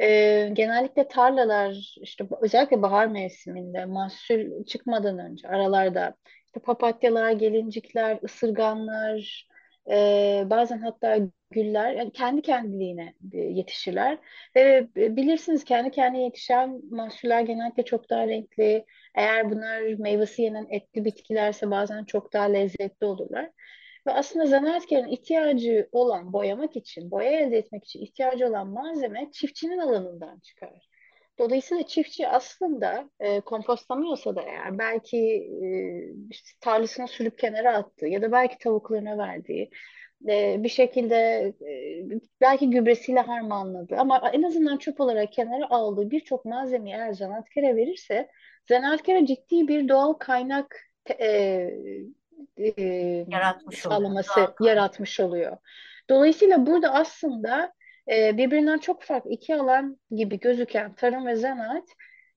Ee, 0.00 0.50
genellikle 0.52 1.08
tarlalar, 1.08 1.96
işte 2.02 2.24
özellikle 2.42 2.82
bahar 2.82 3.06
mevsiminde, 3.06 3.84
mahsul 3.84 4.64
çıkmadan 4.66 5.18
önce 5.18 5.48
aralarda 5.48 6.14
işte 6.46 6.60
papatyalar, 6.60 7.30
gelincikler, 7.32 8.18
ısırganlar, 8.24 9.48
e, 9.90 10.42
bazen 10.50 10.78
hatta 10.78 11.18
güller 11.50 11.92
yani 11.92 12.12
kendi 12.12 12.42
kendiliğine 12.42 13.14
yetişirler. 13.32 14.18
Ve 14.56 14.88
bilirsiniz 14.96 15.64
kendi 15.64 15.90
kendine 15.90 16.24
yetişen 16.24 16.80
mahsuller 16.90 17.40
genellikle 17.40 17.84
çok 17.84 18.10
daha 18.10 18.28
renkli. 18.28 18.84
Eğer 19.14 19.50
bunlar 19.50 19.80
meyvesi 19.82 20.42
yenen 20.42 20.66
etli 20.70 21.04
bitkilerse 21.04 21.70
bazen 21.70 22.04
çok 22.04 22.32
daha 22.32 22.44
lezzetli 22.44 23.04
olurlar. 23.06 23.50
Ve 24.06 24.12
aslında 24.12 24.46
zanaatkarın 24.46 25.08
ihtiyacı 25.08 25.88
olan 25.92 26.32
boyamak 26.32 26.76
için, 26.76 27.10
boya 27.10 27.30
elde 27.30 27.58
etmek 27.58 27.84
için 27.84 28.00
ihtiyacı 28.00 28.46
olan 28.46 28.68
malzeme 28.68 29.30
çiftçinin 29.32 29.78
alanından 29.78 30.40
çıkar. 30.40 30.88
Dolayısıyla 31.40 31.86
çiftçi 31.86 32.28
aslında 32.28 33.10
e, 33.20 33.40
kompostlamıyorsa 33.40 34.36
da 34.36 34.42
eğer 34.42 34.78
belki 34.78 35.18
e, 35.62 35.68
işte 36.30 36.50
tarlasına 36.60 37.06
sürüp 37.06 37.38
kenara 37.38 37.76
attığı 37.76 38.06
ya 38.06 38.22
da 38.22 38.32
belki 38.32 38.58
tavuklarına 38.58 39.18
verdiği 39.18 39.70
e, 40.28 40.62
bir 40.62 40.68
şekilde 40.68 41.16
e, 41.66 42.04
belki 42.40 42.70
gübresiyle 42.70 43.20
harmanladı 43.20 43.96
ama 43.96 44.30
en 44.32 44.42
azından 44.42 44.76
çöp 44.76 45.00
olarak 45.00 45.32
kenara 45.32 45.70
aldığı 45.70 46.10
birçok 46.10 46.44
malzemeyi 46.44 46.96
eğer 46.96 47.12
zanaatkara 47.12 47.76
verirse 47.76 48.28
zanaatkara 48.68 49.26
ciddi 49.26 49.68
bir 49.68 49.88
doğal 49.88 50.12
kaynak 50.12 50.76
e, 51.20 51.26
e, 52.58 52.82
Yaratmış 53.28 53.78
sağlaması 53.78 54.40
oluyor. 54.40 54.54
yaratmış 54.60 55.20
oluyor. 55.20 55.56
Dolayısıyla 56.10 56.66
burada 56.66 56.94
aslında 56.94 57.72
e, 58.10 58.36
birbirinden 58.36 58.78
çok 58.78 59.02
farklı 59.02 59.30
iki 59.30 59.56
alan 59.56 59.98
gibi 60.10 60.40
gözüken 60.40 60.94
tarım 60.94 61.26
ve 61.26 61.36
zanaat 61.36 61.88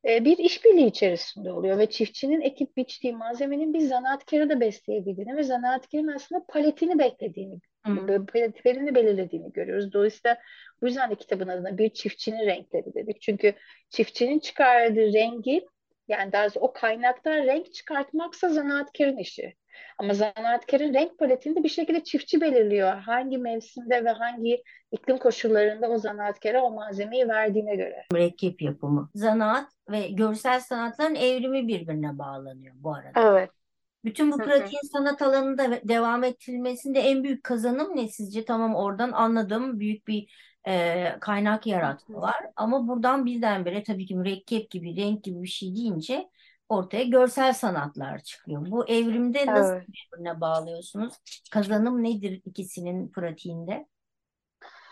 e, 0.08 0.26
bir 0.26 0.38
işbirliği 0.38 0.86
içerisinde 0.86 1.52
oluyor 1.52 1.78
ve 1.78 1.90
çiftçinin 1.90 2.42
ekip 2.42 2.78
biçtiği 2.78 3.14
malzemenin 3.14 3.74
bir 3.74 3.80
zanaatkarı 3.80 4.50
da 4.50 4.60
besleyebildiğini 4.60 5.38
ve 5.38 5.44
zanaatkarın 5.44 6.08
aslında 6.08 6.46
paletini 6.48 7.00
beklediğini, 7.00 7.60
Hı. 7.86 8.26
paletlerini 8.26 8.96
belirlediğini 8.96 9.54
görüyoruz. 9.54 9.94
Dolayısıyla 9.94 10.38
bu 10.82 10.88
yüzden 10.88 11.12
de 11.12 11.16
kitabın 11.16 11.48
adına 11.48 11.78
bir 11.78 11.90
çiftçinin 11.90 12.46
renkleri 12.46 12.94
dedik. 12.94 13.22
Çünkü 13.22 13.54
çiftçinin 13.90 14.40
çıkardığı 14.40 15.14
rengi 15.14 15.66
yani 16.08 16.32
daha 16.32 16.48
o 16.56 16.74
kaynaktan 16.74 17.46
renk 17.46 17.74
çıkartmaksa 17.74 18.50
zanaatkarın 18.50 19.18
işi. 19.18 19.56
Ama 19.98 20.14
zanaatkarın 20.14 20.94
renk 20.94 21.18
paletini 21.20 21.56
de 21.56 21.64
bir 21.64 21.70
şekilde 21.70 22.04
çiftçi 22.04 22.42
belirliyor. 22.42 22.98
Hangi 22.98 23.38
mevsimde 23.38 24.06
ve 24.06 24.10
hangi 24.10 24.64
iklim 24.92 25.18
koşullarında 25.18 25.90
o 25.90 25.98
zanaatkara 25.98 26.62
o 26.62 26.72
malzemeyi 26.72 27.28
verdiğine 27.28 27.76
göre. 27.76 28.04
Mürekkep 28.14 28.62
yapımı. 28.62 29.10
Zanaat 29.16 29.70
ve 29.90 30.08
görsel 30.08 30.60
sanatların 30.60 31.16
evrimi 31.16 31.68
birbirine 31.68 32.18
bağlanıyor 32.18 32.76
bu 32.78 32.94
arada. 32.94 33.22
Evet. 33.22 33.50
Bütün 34.06 34.32
bu 34.32 34.40
Hı 34.40 34.44
hı. 34.44 34.46
pratiğin 34.46 34.92
sanat 34.92 35.22
alanında 35.22 35.80
devam 35.84 36.24
ettirilmesinde 36.24 37.00
en 37.00 37.24
büyük 37.24 37.44
kazanım 37.44 37.96
ne 37.96 38.08
sizce? 38.08 38.46
Tamam 38.46 38.76
oradan 38.76 39.12
anladım 39.12 39.80
büyük 39.80 40.08
bir 40.08 40.28
e, 40.68 41.16
kaynak 41.22 41.68
yaratma 41.68 42.22
var 42.22 42.46
ama 42.56 42.88
buradan 42.88 43.26
birdenbire 43.26 43.84
tabii 43.84 44.06
ki 44.06 44.16
mürekkep 44.16 44.70
gibi 44.70 44.96
renk 44.96 45.24
gibi 45.24 45.44
bir 45.44 45.48
şey 45.48 45.76
deyince 45.76 46.30
ortaya 46.78 47.04
görsel 47.04 47.54
sanatlar 47.54 48.20
çıkıyor. 48.24 48.72
Bu 48.72 48.88
evrimde 48.90 49.54
nasıl 49.54 49.76
Evet. 49.76 49.88
birbirine 49.88 50.42
bağlıyorsunuz? 50.42 51.14
Kazanım 51.52 52.04
nedir 52.04 52.42
ikisinin 52.46 53.12
pratiğinde? 53.12 53.88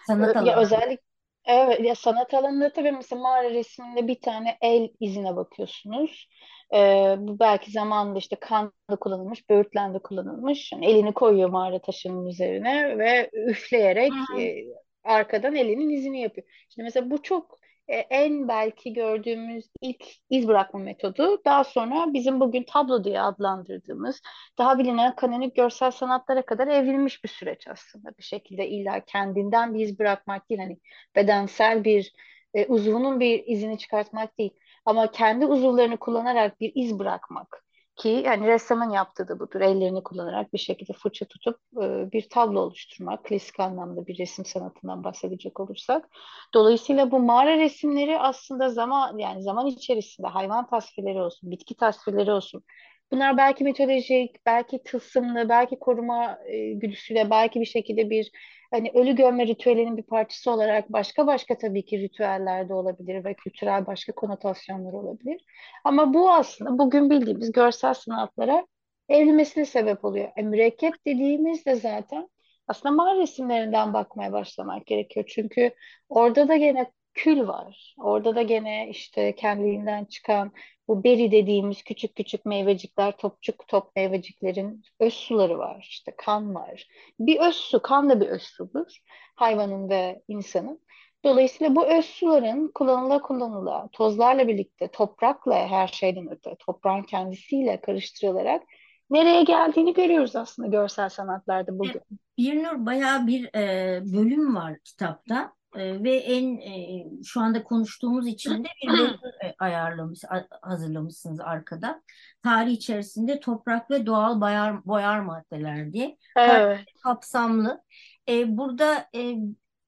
Sanat 0.02 0.36
Ö- 0.36 0.42
Ya 0.42 0.56
alanı. 0.56 0.58
özellikle 0.58 1.04
evet 1.46 1.80
ya 1.82 1.96
sanat 1.96 2.34
alanında 2.34 2.74
tabii 2.74 2.92
mesela 2.92 3.22
mağara 3.22 3.50
resminde 3.50 4.08
bir 4.08 4.22
tane 4.22 4.58
el 4.62 4.90
izine 5.00 5.36
bakıyorsunuz. 5.36 6.28
Ee, 6.74 7.16
bu 7.20 7.40
belki 7.40 7.72
zamanında 7.72 8.20
işte 8.20 8.36
kanda 8.36 8.96
kullanılmış, 9.00 9.50
böğürtlende 9.50 10.00
kullanılmış. 10.00 10.72
Yani 10.72 10.86
elini 10.86 11.14
koyuyor 11.14 11.50
mağara 11.50 11.80
taşının 11.82 12.26
üzerine 12.28 12.98
ve 13.00 13.30
üfleyerek 13.34 14.30
Hı. 14.30 14.36
e, 14.40 14.56
arkadan 15.04 15.56
elinin 15.56 15.90
izini 15.90 16.22
yapıyor. 16.22 16.48
Şimdi 16.70 16.84
mesela 16.84 17.12
bu 17.12 17.22
çok 17.24 17.58
e, 17.88 17.96
en 17.96 18.48
belki 18.48 18.94
gördüğümüz 18.94 19.66
ilk 19.82 20.06
iz 20.30 20.48
bırakma 20.48 20.80
metodu. 20.80 21.42
Daha 21.46 21.64
sonra 21.64 22.14
bizim 22.14 22.40
bugün 22.40 22.64
tablo 22.64 23.04
diye 23.04 23.22
adlandırdığımız 23.22 24.22
daha 24.58 24.80
bilinen 24.80 25.16
kanonik 25.16 25.56
görsel 25.56 25.92
sanatlara 25.92 26.46
kadar 26.46 26.68
evrilmiş 26.68 27.24
bir 27.24 27.30
süreç 27.30 27.68
aslında 27.68 28.18
bir 28.18 28.24
şekilde 28.24 28.68
illa 28.68 29.06
kendinden 29.06 29.74
bir 29.74 29.80
iz 29.80 30.00
bırakmak 30.00 30.50
değil 30.50 30.62
hani 30.62 30.80
bedensel 31.16 31.84
bir 31.84 32.14
e, 32.54 32.66
uzvunun 32.66 33.20
bir 33.20 33.44
izini 33.48 33.78
çıkartmak 33.78 34.38
değil 34.38 34.52
ama 34.86 35.12
kendi 35.12 35.46
uzuvlarını 35.46 35.98
kullanarak 35.98 36.60
bir 36.60 36.72
iz 36.76 37.00
bırakmak 37.00 37.66
Ki 37.96 38.10
yani 38.26 38.48
ressamın 38.48 38.90
yaptığı 38.90 39.28
da 39.28 39.40
budur. 39.40 39.62
Ellerini 39.62 40.04
kullanarak 40.04 40.54
bir 40.54 40.58
şekilde 40.58 40.94
fırça 40.94 41.26
tutup 41.26 41.60
e, 41.82 42.12
bir 42.12 42.30
tablo 42.30 42.60
oluşturmak. 42.60 43.26
Klasik 43.26 43.60
anlamda 43.60 44.08
bir 44.08 44.18
resim 44.18 44.46
sanatından 44.46 45.04
bahsedecek 45.04 45.60
olursak. 45.60 46.10
Dolayısıyla 46.54 47.12
bu 47.12 47.20
mağara 47.20 47.58
resimleri 47.58 48.20
aslında 48.20 48.70
zaman 48.70 49.18
yani 49.18 49.44
zaman 49.44 49.68
içerisinde 49.68 50.28
hayvan 50.28 50.68
tasvirleri 50.68 51.22
olsun, 51.22 51.52
bitki 51.52 51.76
tasvirleri 51.76 52.32
olsun. 52.32 52.64
Bunlar 53.12 53.38
belki 53.38 53.64
mitolojik, 53.64 54.46
belki 54.46 54.84
tılsımlı, 54.84 55.50
belki 55.50 55.80
koruma 55.80 56.40
e, 56.46 56.74
güdüsüyle, 56.74 57.30
belki 57.30 57.62
bir 57.62 57.66
şekilde 57.66 58.10
bir 58.10 58.32
hani 58.72 58.92
ölü 58.94 59.16
gömme 59.16 59.48
ritüelinin 59.48 59.98
bir 59.98 60.04
parçası 60.04 60.52
olarak 60.52 60.94
başka 60.94 61.28
başka 61.28 61.58
tabii 61.58 61.86
ki 61.86 62.00
ritüeller 62.00 62.70
de 62.70 62.74
olabilir 62.74 63.24
ve 63.26 63.34
kültürel 63.34 63.86
başka 63.86 64.14
konotasyonlar 64.14 64.94
olabilir. 64.94 65.42
Ama 65.84 66.14
bu 66.14 66.32
aslında 66.32 66.78
bugün 66.78 67.10
bildiğimiz 67.10 67.52
görsel 67.52 67.94
sanatlara 67.94 68.68
evrilmesine 69.10 69.66
sebep 69.66 70.06
oluyor. 70.06 70.32
E, 70.36 70.42
mürekkep 70.42 70.94
dediğimiz 71.08 71.66
de 71.66 71.76
zaten 71.76 72.30
aslında 72.68 72.96
mağara 72.96 73.20
resimlerinden 73.20 73.94
bakmaya 73.94 74.32
başlamak 74.32 74.86
gerekiyor. 74.86 75.26
Çünkü 75.30 75.72
orada 76.10 76.48
da 76.48 76.56
gene 76.56 76.92
kül 77.14 77.48
var. 77.48 77.96
Orada 77.98 78.36
da 78.36 78.42
gene 78.42 78.90
işte 78.90 79.36
kendiliğinden 79.36 80.06
çıkan 80.06 80.52
bu 80.92 81.04
beri 81.04 81.32
dediğimiz 81.32 81.84
küçük 81.84 82.16
küçük 82.16 82.46
meyvecikler, 82.46 83.18
topçuk 83.18 83.68
top 83.68 83.96
meyveciklerin 83.96 84.84
öz 85.00 85.14
suları 85.14 85.58
var. 85.58 85.88
İşte 85.90 86.14
kan 86.18 86.56
var. 86.56 86.88
Bir 87.20 87.40
öz 87.40 87.56
su, 87.56 87.82
kan 87.82 88.10
da 88.10 88.22
bir 88.22 88.28
öz 88.28 88.42
sudur. 88.42 88.98
Hayvanın 89.36 89.90
ve 89.90 90.22
insanın. 90.28 90.80
Dolayısıyla 91.26 91.76
bu 91.76 91.86
öz 91.86 92.06
suların 92.06 92.72
kullanıla 92.74 93.22
kullanıla, 93.22 93.90
tozlarla 93.92 94.48
birlikte, 94.48 94.88
toprakla 94.88 95.68
her 95.68 95.88
şeyden 95.88 96.32
öte, 96.32 96.56
toprağın 96.60 97.04
kendisiyle 97.04 97.82
karıştırılarak 97.82 98.64
nereye 99.10 99.44
geldiğini 99.44 99.94
görüyoruz 99.94 100.36
aslında 100.36 100.68
görsel 100.68 101.10
sanatlarda 101.10 101.80
bugün. 101.80 102.02
Bir 102.38 102.64
Nur 102.64 102.86
bayağı 102.86 103.28
bir 103.28 103.56
e, 103.56 104.00
bölüm 104.14 104.56
var 104.56 104.78
kitapta. 104.84 105.54
E, 105.76 106.04
ve 106.04 106.16
en 106.16 106.58
e, 106.58 107.06
şu 107.24 107.42
anda 107.42 107.64
konuştuğumuz 107.64 108.28
için 108.28 108.64
de 108.64 108.68
bir 108.84 108.90
bölüm 108.90 109.20
ayarlamış, 109.60 110.20
hazırlamışsınız 110.62 111.40
arkada. 111.40 112.02
Tarih 112.44 112.72
içerisinde 112.72 113.40
toprak 113.40 113.92
ve 113.92 114.06
doğal 114.06 114.42
boyar, 114.42 114.86
boyar 114.86 115.20
maddeler 115.20 115.94
diye. 115.94 116.18
Evet. 116.38 116.80
Kapsamlı. 117.04 117.84
E, 118.30 118.58
burada 118.58 119.10
e, 119.16 119.36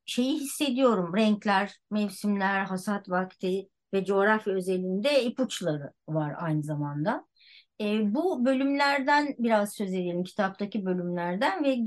şeyi 0.06 0.40
hissediyorum. 0.40 1.16
Renkler, 1.18 1.78
mevsimler, 1.92 2.66
hasat 2.66 3.10
vakti 3.10 3.70
ve 3.94 4.06
coğrafya 4.06 4.54
özelinde 4.54 5.24
ipuçları 5.24 5.94
var 6.08 6.36
aynı 6.38 6.64
zamanda. 6.64 7.26
E, 7.82 8.14
bu 8.14 8.46
bölümlerden 8.46 9.36
biraz 9.40 9.74
söz 9.74 9.90
edelim, 9.94 10.24
kitaptaki 10.24 10.86
bölümlerden 10.86 11.64
ve 11.64 11.78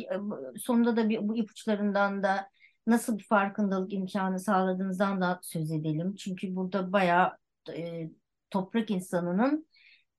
sonunda 0.59 0.97
da 0.97 1.09
bir, 1.09 1.29
bu 1.29 1.37
ipuçlarından 1.37 2.23
da 2.23 2.51
nasıl 2.87 3.19
bir 3.19 3.25
farkındalık 3.25 3.93
imkanı 3.93 4.41
sağladığınızdan 4.41 5.21
da 5.21 5.41
söz 5.43 5.73
edelim. 5.73 6.15
Çünkü 6.15 6.57
burada 6.57 6.93
bayağı 6.93 7.33
e, 7.77 8.11
toprak 8.51 8.91
insanının 8.91 9.67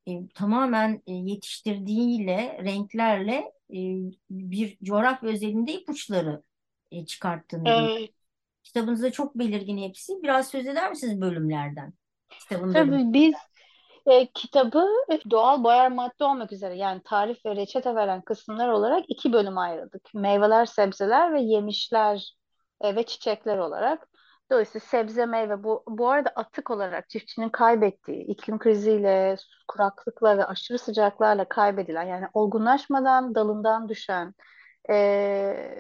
e, 0.08 0.28
tamamen 0.28 1.02
e, 1.08 1.14
yetiştirdiğiyle, 1.14 2.60
renklerle 2.64 3.36
e, 3.70 3.80
bir 4.30 4.78
coğrafya 4.84 5.30
özelinde 5.30 5.74
ipuçları 5.74 6.44
e, 6.92 7.06
çıkarttığını 7.06 7.70
Evet. 7.70 8.10
Kitabınızda 8.64 9.12
çok 9.12 9.36
belirgin 9.36 9.78
hepsi. 9.78 10.14
Biraz 10.24 10.48
söz 10.48 10.68
eder 10.68 10.90
misiniz 10.90 11.22
bölümlerden? 11.22 11.94
Kitabın 12.30 12.74
Tabii 12.74 12.92
bölümü. 12.92 13.14
biz 13.14 13.36
e, 14.06 14.28
kitabı 14.34 14.86
doğal 15.30 15.64
boyar 15.64 15.92
madde 15.92 16.24
olmak 16.24 16.52
üzere 16.52 16.78
yani 16.78 17.02
tarif 17.06 17.46
ve 17.46 17.56
reçete 17.56 17.96
veren 17.96 18.22
kısımlar 18.22 18.70
olarak 18.70 19.06
iki 19.08 19.34
bölüm 19.34 19.58
ayırdık. 19.58 20.14
Meyveler, 20.14 20.66
sebzeler 20.66 21.34
ve 21.34 21.42
yemişler 21.42 22.37
e, 22.82 22.96
ve 22.96 23.04
çiçekler 23.04 23.58
olarak. 23.58 24.08
Dolayısıyla 24.52 24.88
sebze 24.88 25.26
meyve 25.26 25.64
bu, 25.64 25.84
bu 25.88 26.10
arada 26.10 26.30
atık 26.30 26.72
olarak 26.72 27.10
çiftçinin 27.10 27.50
kaybettiği 27.50 28.24
iklim 28.26 28.60
kriziyle, 28.60 29.36
kuraklıkla 29.68 30.38
ve 30.38 30.46
aşırı 30.46 30.80
sıcaklarla 30.80 31.50
kaybedilen 31.50 32.04
yani 32.04 32.26
olgunlaşmadan 32.34 33.36
dalından 33.36 33.90
düşen 33.90 34.34
e, 34.90 34.96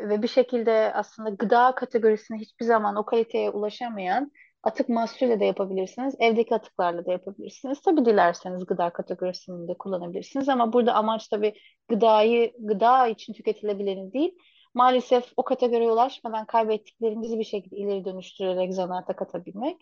ve 0.10 0.22
bir 0.22 0.28
şekilde 0.28 0.92
aslında 0.94 1.30
gıda 1.30 1.76
kategorisine 1.76 2.38
hiçbir 2.38 2.66
zaman 2.66 2.96
o 2.96 3.06
kaliteye 3.06 3.50
ulaşamayan 3.50 4.32
atık 4.64 4.90
mahsulüyle 4.90 5.40
de 5.40 5.46
yapabilirsiniz. 5.46 6.16
Evdeki 6.20 6.56
atıklarla 6.56 7.06
da 7.06 7.12
yapabilirsiniz. 7.12 7.82
Tabii 7.82 8.06
dilerseniz 8.06 8.66
gıda 8.66 8.90
kategorisini 8.90 9.68
de 9.68 9.74
kullanabilirsiniz 9.80 10.50
ama 10.50 10.74
burada 10.74 10.94
amaç 10.94 11.28
tabii 11.28 11.54
gıdayı 11.90 12.54
gıda 12.60 13.08
için 13.08 13.34
tüketilebileni 13.34 14.14
değil 14.14 14.38
maalesef 14.78 15.34
o 15.38 15.44
kategoriye 15.44 15.92
ulaşmadan 15.92 16.46
kaybettiklerimizi 16.46 17.40
bir 17.40 17.44
şekilde 17.44 17.78
ileri 17.78 18.06
dönüştürerek 18.06 18.74
zanaata 18.74 19.16
katabilmek. 19.16 19.78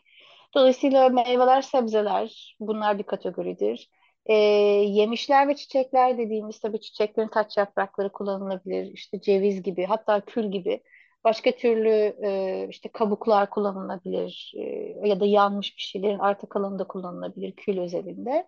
Dolayısıyla 0.55 1.09
meyveler, 1.09 1.61
sebzeler 1.61 2.55
bunlar 2.59 2.97
bir 2.97 3.03
kategoridir. 3.03 3.89
E, 4.25 4.33
yemişler 4.33 5.47
ve 5.47 5.55
çiçekler 5.55 6.17
dediğimiz 6.17 6.59
tabii 6.59 6.81
çiçeklerin 6.81 7.27
taç 7.27 7.57
yaprakları 7.57 8.11
kullanılabilir. 8.11 8.93
İşte 8.93 9.21
ceviz 9.21 9.63
gibi 9.63 9.85
hatta 9.85 10.21
kül 10.21 10.51
gibi 10.51 10.83
başka 11.23 11.51
türlü 11.51 12.15
e, 12.23 12.67
işte 12.69 12.89
kabuklar 12.89 13.49
kullanılabilir 13.49 14.53
e, 14.57 14.63
ya 15.07 15.19
da 15.19 15.25
yanmış 15.25 15.77
bir 15.77 15.81
şeylerin 15.81 16.19
arta 16.19 16.49
kalanı 16.49 16.87
kullanılabilir 16.87 17.51
kül 17.51 17.79
özelinde. 17.79 18.47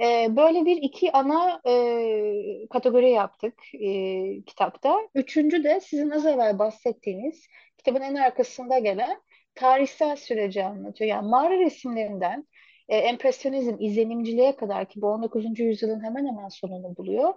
E, 0.00 0.36
böyle 0.36 0.64
bir 0.64 0.76
iki 0.76 1.12
ana 1.12 1.60
e, 1.66 2.68
kategori 2.70 3.10
yaptık 3.10 3.54
e, 3.74 4.42
kitapta. 4.42 4.98
Üçüncü 5.14 5.64
de 5.64 5.80
sizin 5.80 6.10
az 6.10 6.26
evvel 6.26 6.58
bahsettiğiniz 6.58 7.46
kitabın 7.78 8.00
en 8.00 8.14
arkasında 8.14 8.78
gelen 8.78 9.20
tarihsel 9.54 10.16
süreci 10.16 10.64
anlatıyor. 10.64 11.10
Yani 11.10 11.28
mağara 11.28 11.58
resimlerinden 11.58 12.46
e, 12.88 12.96
empresyonizm, 12.96 13.76
izlenimciliğe 13.78 14.56
kadar 14.56 14.88
ki 14.88 15.02
bu 15.02 15.06
19. 15.06 15.60
yüzyılın 15.60 16.04
hemen 16.04 16.26
hemen 16.26 16.48
sonunu 16.48 16.96
buluyor. 16.96 17.34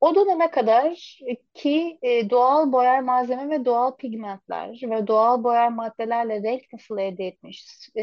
O 0.00 0.14
döneme 0.14 0.50
kadar 0.50 1.18
ki 1.54 1.98
e, 2.02 2.30
doğal 2.30 2.72
boyar 2.72 3.00
malzeme 3.00 3.50
ve 3.50 3.64
doğal 3.64 3.96
pigmentler 3.96 4.80
ve 4.82 5.06
doğal 5.06 5.44
boyar 5.44 5.68
maddelerle 5.68 6.42
renk 6.42 6.62
nasıl 6.72 6.98
elde 6.98 7.26
etmiş, 7.26 7.64
e, 7.96 8.02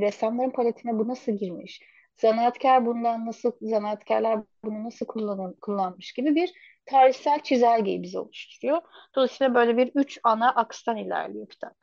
ressamların 0.00 0.50
paletine 0.50 0.98
bu 0.98 1.08
nasıl 1.08 1.32
girmiş, 1.32 1.80
zanaatkar 2.20 2.86
bundan 2.86 3.26
nasıl 3.26 3.52
zanaatkarlar 3.60 4.40
bunu 4.64 4.84
nasıl 4.84 5.06
kullan, 5.06 5.54
kullanmış 5.60 6.12
gibi 6.12 6.34
bir 6.34 6.52
tarihsel 6.86 7.40
çizelgeyi 7.40 8.02
bize 8.02 8.18
oluşturuyor. 8.18 8.82
Dolayısıyla 9.14 9.54
böyle 9.54 9.76
bir 9.76 9.92
üç 9.94 10.20
ana 10.24 10.50
akstan 10.50 10.96
ilerliyor 10.96 11.48
kitap. 11.48 11.76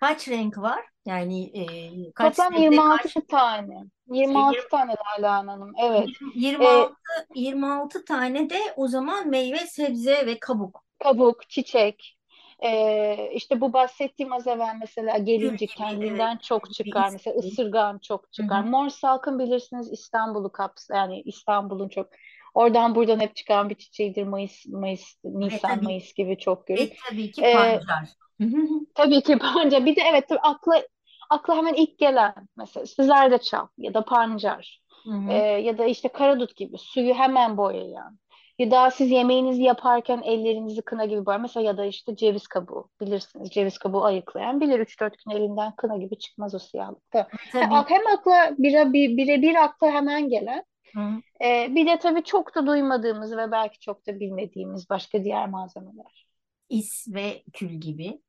Kaç 0.00 0.28
renk 0.28 0.58
var? 0.58 0.84
Yani 1.06 1.44
e, 1.44 1.64
kaç 2.12 2.36
Toplam 2.36 2.52
sebze, 2.52 2.64
26 2.64 3.02
kaç 3.02 3.24
tane. 3.28 3.84
26 4.06 4.68
tane 4.70 4.94
Lala 5.20 5.36
Hanım. 5.46 5.72
Evet. 5.78 6.08
26 6.34 6.94
26 7.34 8.04
tane 8.04 8.50
de 8.50 8.58
o 8.76 8.88
zaman 8.88 9.28
meyve, 9.28 9.58
sebze 9.58 10.26
ve 10.26 10.38
kabuk. 10.40 10.84
kabuk, 10.98 11.48
çiçek. 11.48 12.15
Ee, 12.64 13.30
işte 13.34 13.60
bu 13.60 13.72
bahsettiğim 13.72 14.32
az 14.32 14.46
evvel 14.46 14.76
mesela 14.80 15.18
gelincik 15.18 15.70
kendinden 15.70 16.36
çok 16.36 16.72
çıkar. 16.72 17.10
Mesela 17.10 17.36
ısırgan 17.36 17.98
çok 17.98 18.32
çıkar. 18.32 18.62
hı. 18.62 18.66
Mor 18.66 18.88
salkım 18.88 19.38
bilirsiniz 19.38 19.92
İstanbul'u 19.92 20.52
kaps 20.52 20.90
yani 20.90 21.20
İstanbul'un 21.20 21.88
çok 21.88 22.08
oradan 22.54 22.94
buradan 22.94 23.20
hep 23.20 23.36
çıkan 23.36 23.70
bir 23.70 23.74
çiçeğidir. 23.74 24.22
Mayıs, 24.22 24.66
Mayıs, 24.66 25.14
Ve 25.24 25.30
Nisan, 25.38 25.70
tabii, 25.70 25.84
Mayıs 25.84 26.14
gibi 26.14 26.38
çok 26.38 26.66
görür. 26.66 26.80
ve 26.80 26.92
tabii 27.10 27.32
ki 27.32 27.42
Ee, 27.44 27.52
pancar. 27.52 28.08
tabii 28.94 29.22
ki 29.22 29.38
pancar. 29.38 29.86
Bir 29.86 29.96
de 29.96 30.00
evet 30.10 30.28
tabii 30.28 30.40
akla 30.40 30.82
akla 31.30 31.56
hemen 31.56 31.74
ilk 31.74 31.98
gelen 31.98 32.34
mesela 32.56 32.84
işte 32.84 33.02
zerdeçal 33.04 33.66
ya 33.78 33.94
da 33.94 34.04
pancar. 34.04 34.82
Hı 35.04 35.10
hı. 35.12 35.32
Ee, 35.32 35.36
ya 35.36 35.78
da 35.78 35.84
işte 35.84 36.08
karadut 36.08 36.56
gibi 36.56 36.78
suyu 36.78 37.14
hemen 37.14 37.56
boyayan. 37.56 38.18
Ya 38.58 38.70
da 38.70 38.90
siz 38.90 39.10
yemeğinizi 39.10 39.62
yaparken 39.62 40.22
ellerinizi 40.22 40.82
kına 40.82 41.04
gibi 41.04 41.26
boyayan. 41.26 41.42
Mesela 41.42 41.66
ya 41.66 41.76
da 41.76 41.84
işte 41.84 42.16
ceviz 42.16 42.46
kabuğu 42.46 42.90
bilirsiniz. 43.00 43.50
Ceviz 43.50 43.78
kabuğu 43.78 44.04
ayıklayan 44.04 44.60
bilir 44.60 44.80
3-4 44.80 45.14
gün 45.24 45.36
elinden 45.36 45.76
kına 45.76 45.96
gibi 45.96 46.18
çıkmaz 46.18 46.54
o 46.54 46.58
siyahlıkta. 46.58 47.28
Tabii. 47.52 47.64
Hem 47.64 48.06
akla 48.06 48.54
bire, 48.58 48.92
bir, 48.92 49.16
bire 49.16 49.42
bir 49.42 49.54
akla 49.54 49.86
hemen 49.86 50.28
gelen 50.28 50.64
hı. 50.94 51.00
e, 51.44 51.74
bir 51.74 51.86
de 51.86 51.98
tabii 51.98 52.24
çok 52.24 52.54
da 52.54 52.66
duymadığımız 52.66 53.36
ve 53.36 53.50
belki 53.52 53.78
çok 53.78 54.06
da 54.06 54.20
bilmediğimiz 54.20 54.90
başka 54.90 55.24
diğer 55.24 55.48
malzemeler. 55.48 56.26
İs 56.68 57.08
ve 57.08 57.42
kül 57.52 57.70
gibi. 57.70 58.20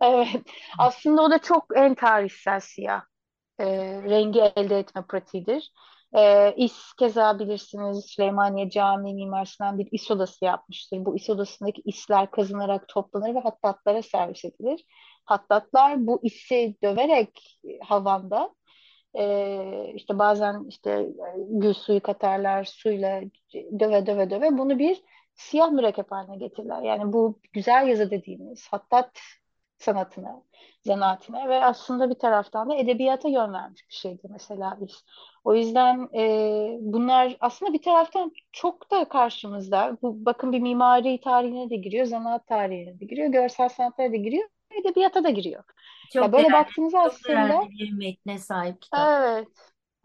Evet. 0.00 0.42
Aslında 0.78 1.22
o 1.22 1.30
da 1.30 1.38
çok 1.38 1.66
en 1.76 1.94
tarihsel 1.94 2.60
siyah 2.60 3.02
e, 3.58 3.66
rengi 4.02 4.40
elde 4.40 4.78
etme 4.78 5.02
pratiğidir. 5.08 5.72
E, 6.16 6.54
İS 6.56 6.92
keza 6.98 7.38
bilirsiniz 7.38 8.04
Süleymaniye 8.06 8.70
Camii 8.70 9.14
Mimar 9.14 9.44
Sinan 9.44 9.78
bir 9.78 9.88
İS 9.92 10.10
odası 10.10 10.44
yapmıştır. 10.44 11.04
Bu 11.04 11.16
İS 11.16 11.30
odasındaki 11.30 11.82
isler 11.84 12.30
kazınarak 12.30 12.88
toplanır 12.88 13.34
ve 13.34 13.38
hattatlara 13.40 14.02
servis 14.02 14.44
edilir. 14.44 14.84
Hattatlar 15.24 16.06
bu 16.06 16.20
isi 16.22 16.76
döverek 16.82 17.60
havanda 17.82 18.54
E, 19.18 19.92
işte 19.94 20.18
bazen 20.18 20.64
işte 20.68 20.90
e, 20.90 21.10
gül 21.48 21.74
suyu 21.74 22.00
katarlar, 22.02 22.64
suyla 22.64 23.20
döve 23.80 24.06
döve 24.06 24.30
döve 24.30 24.58
bunu 24.58 24.78
bir 24.78 25.02
siyah 25.34 25.70
mürekkep 25.70 26.12
haline 26.12 26.36
getirirler. 26.36 26.82
Yani 26.82 27.12
bu 27.12 27.40
güzel 27.52 27.88
yazı 27.88 28.10
dediğimiz 28.10 28.68
hattat 28.68 29.18
sanatına, 29.78 30.42
zanaatine 30.84 31.48
ve 31.48 31.64
aslında 31.64 32.10
bir 32.10 32.14
taraftan 32.14 32.70
da 32.70 32.74
edebiyata 32.76 33.28
yön 33.28 33.52
vermiş 33.52 33.84
bir 33.88 33.94
şeydi 33.94 34.22
mesela 34.30 34.78
biz. 34.80 35.04
O 35.44 35.54
yüzden 35.54 36.08
e, 36.14 36.78
bunlar 36.80 37.36
aslında 37.40 37.72
bir 37.72 37.82
taraftan 37.82 38.32
çok 38.52 38.90
da 38.90 39.08
karşımızda. 39.08 39.98
Bu 40.02 40.24
bakın 40.24 40.52
bir 40.52 40.60
mimari 40.60 41.20
tarihine 41.20 41.70
de 41.70 41.76
giriyor, 41.76 42.06
zanaat 42.06 42.46
tarihine 42.46 43.00
de 43.00 43.04
giriyor, 43.04 43.28
görsel 43.28 43.68
sanatlara 43.68 44.12
da 44.12 44.16
giriyor, 44.16 44.48
edebiyata 44.80 45.24
da 45.24 45.30
giriyor. 45.30 45.64
Ya 46.20 46.32
Çok 46.32 46.32
böyle 46.32 46.52
değerli, 46.52 46.52
baktığınızda 46.52 47.00
çok 47.02 47.24
aslında 47.24 47.28
değerli 47.28 47.70
bir 47.70 47.92
metne 47.92 48.38
sahip 48.38 48.82
kitap. 48.82 49.10
evet 49.10 49.48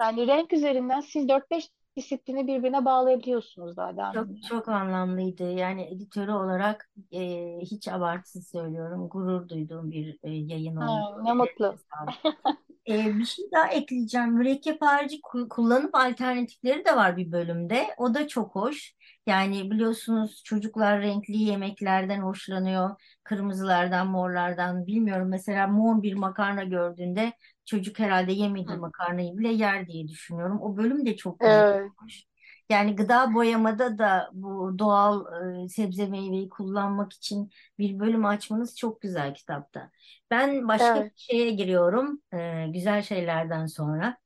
yani 0.02 0.28
renk 0.28 0.54
üzerinden 0.54 1.02
siz 1.02 1.30
dört 1.30 1.52
beş 1.52 1.70
disiplini 1.98 2.48
birbirine 2.48 2.86
bağlayabiliyorsunuz 2.86 3.78
daha 3.78 4.14
Çok 4.14 4.28
çok 4.50 4.70
anlamlıydı. 4.70 5.52
Yani 5.52 5.84
editörü 5.84 6.32
olarak 6.32 6.90
e, 7.12 7.20
hiç 7.62 7.88
abartısız 7.88 8.48
söylüyorum. 8.48 9.10
Gurur 9.10 9.50
duyduğum 9.50 9.92
bir 9.92 10.20
e, 10.24 10.32
yayın 10.32 10.76
oldu. 10.76 11.26
Ne 11.26 11.34
mutlu. 11.34 11.76
E, 12.90 13.18
bir 13.18 13.26
şey 13.26 13.46
daha 13.54 13.68
ekleyeceğim. 13.68 14.30
Mürekkep 14.34 14.82
harici 14.82 15.20
ku- 15.22 15.50
kullanım 15.50 15.90
alternatifleri 15.94 16.86
de 16.86 16.96
var 16.96 17.18
bir 17.18 17.32
bölümde. 17.32 17.88
O 17.98 18.14
da 18.14 18.28
çok 18.28 18.56
hoş. 18.56 18.94
Yani 19.28 19.72
biliyorsunuz 19.72 20.42
çocuklar 20.46 21.02
renkli 21.02 21.38
yemeklerden 21.38 22.22
hoşlanıyor. 22.22 22.90
Kırmızılardan, 23.24 24.08
morlardan. 24.08 24.88
Bilmiyorum 24.88 25.28
mesela 25.30 25.68
mor 25.68 26.02
bir 26.04 26.14
makarna 26.14 26.64
gördüğünde 26.64 27.34
çocuk 27.70 28.00
herhalde 28.00 28.32
yemediği 28.34 28.78
Hı. 28.78 28.82
makarnayı 28.82 29.38
bile 29.38 29.50
yer 29.50 29.88
diye 29.88 30.08
düşünüyorum. 30.08 30.62
O 30.62 30.78
bölüm 30.78 31.06
de 31.06 31.16
çok 31.18 31.40
güzel 31.44 31.64
Evet. 31.64 31.92
olmuş. 32.00 32.24
Yani 32.70 32.96
gıda 32.96 33.34
boyamada 33.34 33.98
da 33.98 34.30
bu 34.34 34.80
doğal 34.80 35.26
e, 35.66 35.70
sebze 35.70 36.08
meyveyi 36.08 36.50
kullanmak 36.50 37.14
için 37.14 37.50
bir 37.80 38.00
bölüm 38.00 38.26
açmanız 38.26 38.78
çok 38.78 39.02
güzel 39.02 39.34
kitapta. 39.34 39.92
Ben 40.32 40.68
başka 40.68 41.00
bir 41.00 41.06
Evet. 41.06 41.14
şeye 41.16 41.52
giriyorum. 41.52 42.22
e, 42.34 42.68
güzel 42.74 43.02
şeylerden 43.02 43.66
sonra. 43.66 44.18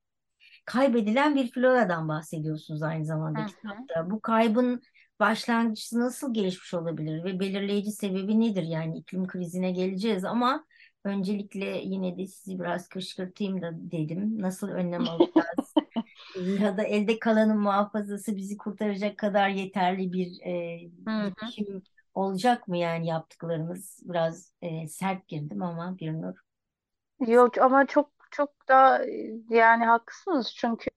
Kaybedilen 0.65 1.35
bir 1.35 1.51
floradan 1.51 2.07
bahsediyorsunuz 2.09 2.83
aynı 2.83 3.05
zamanda 3.05 3.41
hı. 3.41 3.45
kitapta. 3.45 4.09
Bu 4.11 4.21
kaybın 4.21 4.81
başlangıcı 5.19 5.99
nasıl 5.99 6.33
gelişmiş 6.33 6.73
olabilir 6.73 7.23
ve 7.23 7.39
belirleyici 7.39 7.91
sebebi 7.91 8.39
nedir? 8.39 8.63
Yani 8.63 8.97
iklim 8.97 9.27
krizine 9.27 9.71
geleceğiz 9.71 10.25
ama 10.25 10.65
öncelikle 11.03 11.65
yine 11.65 12.17
de 12.17 12.27
sizi 12.27 12.59
biraz 12.59 12.89
kışkırtayım 12.89 13.61
da 13.61 13.71
dedim. 13.73 14.41
Nasıl 14.41 14.69
önlem 14.69 15.07
alacağız? 15.07 15.73
Ya 16.35 16.77
da 16.77 16.83
elde 16.83 17.19
kalanın 17.19 17.59
muhafazası 17.59 18.35
bizi 18.35 18.57
kurtaracak 18.57 19.17
kadar 19.17 19.49
yeterli 19.49 20.13
bir 20.13 20.41
e, 20.45 20.77
girişim 21.07 21.83
olacak 22.13 22.67
mı 22.67 22.77
yani 22.77 23.07
yaptıklarımız? 23.07 23.99
Biraz 24.05 24.53
e, 24.61 24.87
sert 24.87 25.27
girdim 25.27 25.61
ama 25.63 25.97
bir 25.99 26.13
nur. 26.13 26.35
Yok 27.27 27.57
ama 27.57 27.85
çok 27.87 28.09
çok 28.31 28.67
da 28.67 29.05
e, 29.05 29.31
yani 29.49 29.85
haklısınız 29.85 30.53
çünkü 30.57 30.89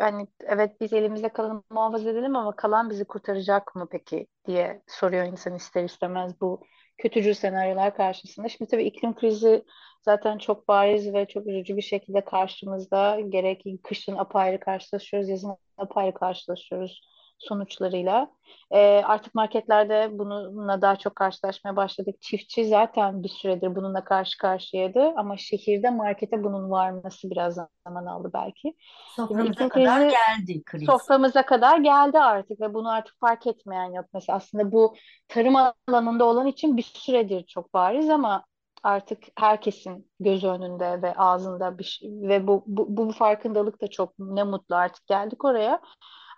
hani 0.00 0.28
evet 0.40 0.80
biz 0.80 0.92
elimizde 0.92 1.28
kalanı 1.32 1.62
muhafaza 1.70 2.10
edelim 2.10 2.36
ama 2.36 2.56
kalan 2.56 2.90
bizi 2.90 3.04
kurtaracak 3.04 3.74
mı 3.74 3.88
peki 3.90 4.26
diye 4.46 4.82
soruyor 4.86 5.24
insan 5.24 5.54
ister 5.54 5.84
istemez 5.84 6.40
bu 6.40 6.60
kötücül 6.98 7.34
senaryolar 7.34 7.96
karşısında. 7.96 8.48
Şimdi 8.48 8.70
tabii 8.70 8.84
iklim 8.84 9.14
krizi 9.14 9.64
zaten 10.02 10.38
çok 10.38 10.68
bariz 10.68 11.14
ve 11.14 11.26
çok 11.26 11.46
üzücü 11.46 11.76
bir 11.76 11.82
şekilde 11.82 12.24
karşımızda. 12.24 13.20
Gerek 13.28 13.64
kışın 13.82 14.16
apayrı 14.16 14.60
karşılaşıyoruz, 14.60 15.28
yazın 15.28 15.56
apayrı 15.76 16.14
karşılaşıyoruz 16.14 17.00
sonuçlarıyla. 17.48 18.30
Ee, 18.70 19.02
artık 19.04 19.34
marketlerde 19.34 20.08
bununla 20.12 20.82
daha 20.82 20.96
çok 20.96 21.16
karşılaşmaya 21.16 21.76
başladık. 21.76 22.14
Çiftçi 22.20 22.68
zaten 22.68 23.22
bir 23.22 23.28
süredir 23.28 23.76
bununla 23.76 24.04
karşı 24.04 24.38
karşıyaydı 24.38 25.12
ama 25.16 25.36
şehirde 25.36 25.90
markete 25.90 26.44
bunun 26.44 26.70
varması 26.70 27.30
biraz 27.30 27.54
zaman 27.86 28.06
aldı 28.06 28.30
belki. 28.34 28.74
Soframıza 29.16 29.68
kadar 29.68 30.00
krizi 30.00 30.14
geldi 30.14 30.64
kriz. 30.64 30.84
soframıza 30.86 31.46
kadar 31.46 31.78
geldi 31.78 32.18
artık 32.18 32.60
ve 32.60 32.74
bunu 32.74 32.90
artık 32.90 33.20
fark 33.20 33.46
etmeyen 33.46 33.92
yok. 33.92 34.06
Mesela 34.14 34.36
aslında 34.36 34.72
bu 34.72 34.94
tarım 35.28 35.56
alanında 35.88 36.24
olan 36.24 36.46
için 36.46 36.76
bir 36.76 36.82
süredir 36.82 37.46
çok 37.46 37.74
bariz 37.74 38.10
ama 38.10 38.44
artık 38.82 39.22
herkesin 39.38 40.10
göz 40.20 40.44
önünde 40.44 41.02
ve 41.02 41.14
ağzında 41.14 41.78
bir 41.78 41.84
şey 41.84 42.10
ve 42.10 42.46
bu, 42.46 42.64
bu, 42.66 42.96
bu 42.96 43.12
farkındalık 43.12 43.82
da 43.82 43.90
çok 43.90 44.18
ne 44.18 44.44
mutlu 44.44 44.76
artık 44.76 45.06
geldik 45.06 45.44
oraya. 45.44 45.80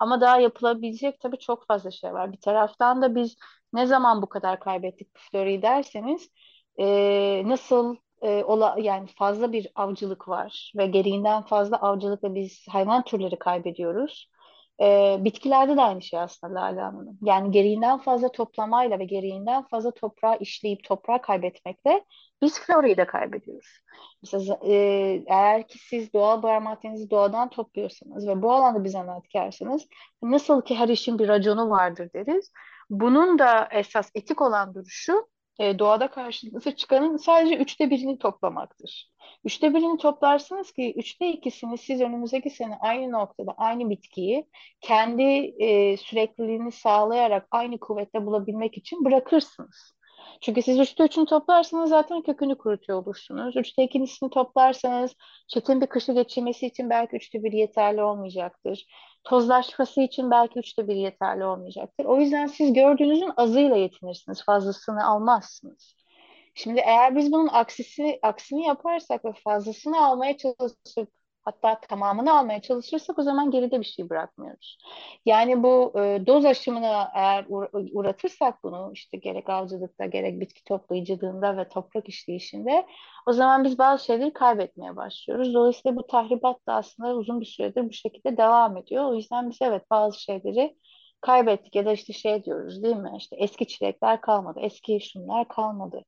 Ama 0.01 0.21
daha 0.21 0.41
yapılabilecek 0.41 1.21
tabii 1.21 1.39
çok 1.39 1.67
fazla 1.67 1.91
şey 1.91 2.13
var. 2.13 2.33
Bir 2.33 2.41
taraftan 2.41 3.03
da 3.03 3.15
biz 3.15 3.37
ne 3.73 3.87
zaman 3.87 4.23
bu 4.23 4.29
kadar 4.29 4.61
kaybettik 4.61 5.15
bu 5.17 5.19
floreyi 5.31 5.63
derseniz 5.63 6.31
e, 6.79 7.43
nasıl 7.47 7.97
e, 8.23 8.45
ola, 8.45 8.77
yani 8.81 9.07
fazla 9.19 9.53
bir 9.53 9.69
avcılık 9.75 10.29
var 10.29 10.73
ve 10.77 10.87
gereğinden 10.87 11.43
fazla 11.43 11.77
avcılıkla 11.77 12.35
biz 12.35 12.67
hayvan 12.69 13.05
türleri 13.05 13.39
kaybediyoruz. 13.39 14.31
E, 14.81 15.17
bitkilerde 15.21 15.77
de 15.77 15.83
aynı 15.83 16.03
şey 16.03 16.21
aslında 16.21 16.61
Lale 16.61 16.81
Hanım. 16.81 17.19
Yani 17.23 17.51
gereğinden 17.51 17.99
fazla 17.99 18.33
toplamayla 18.33 18.99
ve 18.99 19.05
gereğinden 19.05 19.63
fazla 19.63 19.91
toprağı 19.91 20.39
işleyip 20.41 20.85
toprağı 20.85 21.23
kaybetmekle 21.23 22.05
biz 22.43 22.61
florayı 22.61 22.97
da 22.97 23.07
kaybediyoruz. 23.07 23.81
Mesela 24.23 24.59
e, 24.67 24.73
eğer 25.27 25.69
ki 25.69 25.79
siz 25.79 26.13
doğal 26.13 26.43
boya 26.43 26.61
maddenizi 26.61 27.11
doğadan 27.11 27.51
topluyorsanız 27.51 28.29
ve 28.29 28.43
bu 28.43 28.53
alanda 28.53 28.85
bir 28.85 28.89
zanaatkarsınız, 28.89 29.87
nasıl 30.23 30.63
ki 30.63 30.75
her 30.75 30.89
işin 30.89 31.19
bir 31.19 31.29
raconu 31.29 31.71
vardır 31.71 32.11
deriz. 32.15 32.53
Bunun 32.91 33.39
da 33.39 33.69
esas 33.73 34.11
etik 34.15 34.43
olan 34.43 34.75
duruşu 34.75 35.27
e, 35.59 35.79
doğada 35.79 36.09
karşınıza 36.11 36.77
çıkanın 36.77 37.17
sadece 37.17 37.57
üçte 37.57 37.91
birini 37.91 38.19
toplamaktır. 38.19 39.11
Üçte 39.45 39.75
birini 39.75 39.99
toplarsınız 39.99 40.73
ki 40.73 40.95
üçte 40.97 41.29
ikisini 41.33 41.79
siz 41.79 42.01
önümüzdeki 42.01 42.51
sene 42.51 42.79
aynı 42.81 43.13
noktada 43.13 43.55
aynı 43.57 43.91
bitkiyi 43.91 44.47
kendi 44.81 45.23
e, 45.59 45.97
sürekliliğini 45.97 46.73
sağlayarak 46.73 47.49
aynı 47.51 47.81
kuvvette 47.81 48.27
bulabilmek 48.27 48.77
için 48.79 49.05
bırakırsınız. 49.05 49.97
Çünkü 50.41 50.63
siz 50.63 50.79
üçte 50.79 51.05
üçünü 51.05 51.27
toplarsanız 51.27 51.91
zaten 51.91 52.23
kökünü 52.23 52.59
kurutuyor 52.59 53.03
olursunuz. 53.03 53.57
Üçte 53.57 53.83
ikincisini 53.83 54.31
toplarsanız 54.31 55.15
çetin 55.49 55.81
bir 55.81 55.87
kışı 55.87 56.13
geçirmesi 56.13 56.67
için 56.67 56.91
belki 56.91 57.17
üçte 57.17 57.45
bir 57.45 57.53
yeterli 57.53 58.03
olmayacaktır. 58.03 58.87
Tozlaşması 59.25 60.01
için 60.01 60.31
belki 60.31 60.59
üçte 60.59 60.89
bir 60.89 60.97
yeterli 60.97 61.45
olmayacaktır. 61.45 62.05
O 62.05 62.21
yüzden 62.21 62.47
siz 62.47 62.73
gördüğünüzün 62.73 63.31
azıyla 63.37 63.77
yetinirsiniz, 63.77 64.45
fazlasını 64.45 65.07
almazsınız. 65.07 65.97
Şimdi 66.55 66.81
eğer 66.81 67.17
biz 67.17 67.33
bunun 67.33 67.49
aksisi, 67.49 68.19
aksini 68.23 68.67
yaparsak 68.67 69.25
ve 69.25 69.33
fazlasını 69.33 70.07
almaya 70.07 70.37
çalışıp 70.37 71.09
hatta 71.47 71.81
tamamını 71.81 72.39
almaya 72.39 72.63
çalışırsak 72.63 73.19
o 73.19 73.23
zaman 73.23 73.53
geride 73.53 73.81
bir 73.81 73.85
şey 73.87 74.11
bırakmıyoruz. 74.11 74.79
Yani 75.27 75.63
bu 75.63 75.93
e, 76.01 76.27
doz 76.27 76.45
aşımına 76.45 77.11
eğer 77.15 77.45
uğra- 77.49 77.71
uğratırsak 77.93 78.63
bunu 78.65 78.91
işte 78.95 79.19
gerek 79.19 79.49
avcılıkta 79.51 80.07
gerek 80.07 80.41
bitki 80.41 80.65
toplayıcılığında 80.65 81.57
ve 81.57 81.69
toprak 81.69 82.09
işleyişinde 82.09 82.87
o 83.29 83.33
zaman 83.33 83.65
biz 83.65 83.79
bazı 83.79 84.05
şeyleri 84.05 84.33
kaybetmeye 84.33 84.97
başlıyoruz. 84.97 85.55
Dolayısıyla 85.55 85.97
bu 85.97 86.07
tahribat 86.07 86.67
da 86.67 86.75
aslında 86.75 87.15
uzun 87.17 87.41
bir 87.41 87.47
süredir 87.47 87.85
bu 87.89 87.93
şekilde 87.93 88.37
devam 88.37 88.77
ediyor. 88.77 89.05
O 89.05 89.15
yüzden 89.15 89.51
biz 89.51 89.59
evet 89.63 89.91
bazı 89.91 90.21
şeyleri 90.23 90.77
kaybettik 91.21 91.75
ya 91.77 91.87
da 91.87 91.93
işte 91.93 92.13
şey 92.13 92.45
diyoruz 92.45 92.83
değil 92.83 92.97
mi? 92.97 93.13
İşte 93.19 93.37
eski 93.37 93.67
çilekler 93.67 94.21
kalmadı, 94.21 94.61
eski 94.63 95.01
şunlar 95.01 95.49
kalmadı. 95.49 96.05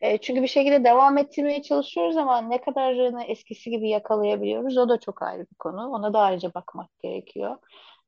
E, 0.00 0.18
çünkü 0.18 0.42
bir 0.42 0.48
şekilde 0.48 0.84
devam 0.84 1.18
ettirmeye 1.18 1.62
çalışıyoruz 1.62 2.16
ama 2.16 2.40
ne 2.40 2.60
kadarını 2.60 3.24
eskisi 3.24 3.70
gibi 3.70 3.88
yakalayabiliyoruz 3.88 4.78
o 4.78 4.88
da 4.88 5.00
çok 5.00 5.22
ayrı 5.22 5.40
bir 5.40 5.56
konu. 5.58 5.88
Ona 5.88 6.12
da 6.12 6.20
ayrıca 6.20 6.54
bakmak 6.54 6.98
gerekiyor. 7.02 7.56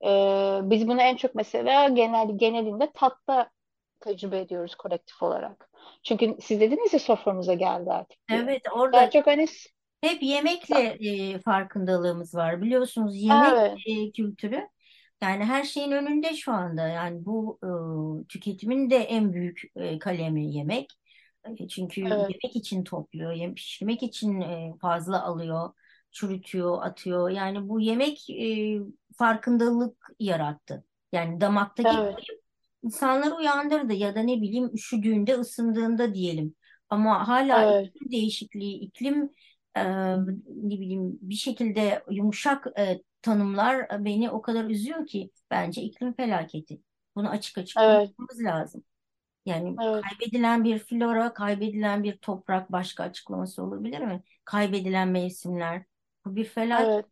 E, 0.04 0.10
biz 0.70 0.88
bunu 0.88 1.00
en 1.00 1.16
çok 1.16 1.34
mesela 1.34 1.88
genel 1.88 2.38
genelinde 2.38 2.90
tatta 2.94 3.50
tecrübe 4.00 4.38
ediyoruz 4.38 4.74
kolektif 4.74 5.22
olarak. 5.22 5.70
Çünkü 6.02 6.36
siz 6.40 6.60
dediniz 6.60 6.92
ya 6.92 6.98
soframıza 6.98 7.54
geldi 7.54 7.90
artık 7.90 8.28
diye. 8.28 8.40
Evet, 8.40 8.62
orada 8.72 8.92
Daha 8.92 9.10
çok 9.10 9.26
hani 9.26 9.46
hep 10.02 10.22
yemekle 10.22 10.98
e, 11.00 11.38
farkındalığımız 11.38 12.34
var. 12.34 12.62
Biliyorsunuz 12.62 13.22
yemek 13.22 13.52
evet, 13.52 13.78
e, 13.86 14.12
kültürü 14.12 14.68
yani 15.22 15.44
her 15.44 15.64
şeyin 15.64 15.90
önünde 15.90 16.36
şu 16.36 16.52
anda. 16.52 16.88
Yani 16.88 17.24
bu 17.24 17.58
e, 17.62 17.70
tüketimin 18.28 18.90
de 18.90 18.96
en 18.96 19.32
büyük 19.32 19.62
e, 19.76 19.98
kalemi 19.98 20.54
yemek. 20.54 20.99
E, 21.44 21.68
Çünkü 21.68 22.00
evet, 22.00 22.10
yemek 22.10 22.56
için 22.56 22.84
topluyor, 22.84 23.32
yem 23.32 23.54
pişirmek 23.54 24.02
için 24.02 24.40
e, 24.40 24.72
fazla 24.80 25.22
alıyor, 25.22 25.70
çürütüyor, 26.10 26.82
atıyor. 26.82 27.30
Yani 27.30 27.68
bu 27.68 27.80
yemek 27.80 28.30
e, 28.30 28.78
farkındalık 29.18 29.96
yarattı. 30.20 30.84
Yani 31.12 31.40
damaktaki 31.40 31.96
evet, 32.00 32.14
insanları 32.82 33.34
uyandırdı 33.34 33.92
ya 33.92 34.14
da 34.14 34.20
ne 34.20 34.40
bileyim 34.40 34.70
üşüdüğünde, 34.74 35.34
ısındığında 35.34 36.14
diyelim. 36.14 36.54
Ama 36.88 37.28
hala 37.28 37.72
evet, 37.72 37.88
iklim 37.88 38.12
değişikliği, 38.12 38.80
iklim 38.80 39.30
e, 39.76 39.84
ne 40.46 40.80
bileyim 40.80 41.18
bir 41.22 41.34
şekilde 41.34 42.02
yumuşak 42.10 42.66
e, 42.78 43.02
tanımlar 43.22 44.04
beni 44.04 44.30
o 44.30 44.42
kadar 44.42 44.64
üzüyor 44.64 45.06
ki 45.06 45.30
bence 45.50 45.82
iklim 45.82 46.12
felaketi. 46.12 46.80
Bunu 47.16 47.28
açık 47.28 47.58
açık 47.58 47.76
Evet, 47.80 48.10
konuşmamız 48.16 48.44
lazım. 48.44 48.84
Yani 49.50 49.76
evet, 49.82 50.02
kaybedilen 50.02 50.64
bir 50.64 50.78
flora, 50.78 51.32
kaybedilen 51.34 52.04
bir 52.04 52.18
toprak 52.18 52.72
başka 52.72 53.02
açıklaması 53.04 53.62
olabilir 53.62 54.00
mi? 54.00 54.22
Kaybedilen 54.44 55.08
mevsimler. 55.08 55.84
Bu 56.24 56.36
bir 56.36 56.44
felaket. 56.44 56.88
evet. 56.88 57.06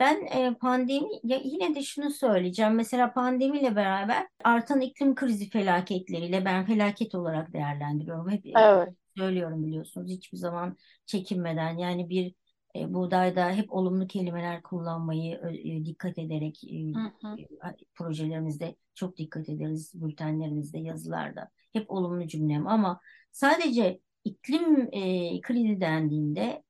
Ben 0.00 0.26
e, 0.26 0.54
pandemi 0.54 1.08
ya 1.24 1.38
yine 1.44 1.74
de 1.74 1.82
şunu 1.82 2.10
söyleyeceğim. 2.10 2.74
Mesela 2.74 3.12
pandemiyle 3.12 3.76
beraber 3.76 4.28
artan 4.44 4.80
iklim 4.80 5.14
krizi 5.14 5.50
felaketleriyle 5.50 6.44
ben 6.44 6.66
felaket 6.66 7.14
olarak 7.14 7.52
değerlendiriyorum. 7.52 8.30
Hep 8.30 8.46
e, 8.46 8.50
Evet. 8.56 8.88
söylüyorum 9.16 9.66
biliyorsunuz 9.66 10.10
hiçbir 10.10 10.38
zaman 10.38 10.76
çekinmeden 11.06 11.78
yani 11.78 12.08
bir 12.08 12.34
e, 12.76 12.94
buğdayda 12.94 13.50
hep 13.50 13.72
olumlu 13.72 14.06
kelimeler 14.06 14.62
kullanmayı 14.62 15.34
e, 15.64 15.84
dikkat 15.84 16.18
ederek 16.18 16.64
e, 16.64 16.92
Hı 16.94 17.28
hı, 17.28 17.36
e, 17.38 17.76
projelerimizde 17.94 18.76
çok 18.94 19.16
dikkat 19.16 19.48
ederiz. 19.48 19.92
Bültenlerimizde, 19.94 20.78
yazılarda 20.78 21.50
hep 21.72 21.90
olumlu 21.90 22.26
cümlem 22.26 22.66
ama 22.66 23.00
sadece 23.32 24.00
iklim 24.24 24.88
e, 24.92 25.40
krizi 25.40 25.80
dendiğinde 25.80 26.62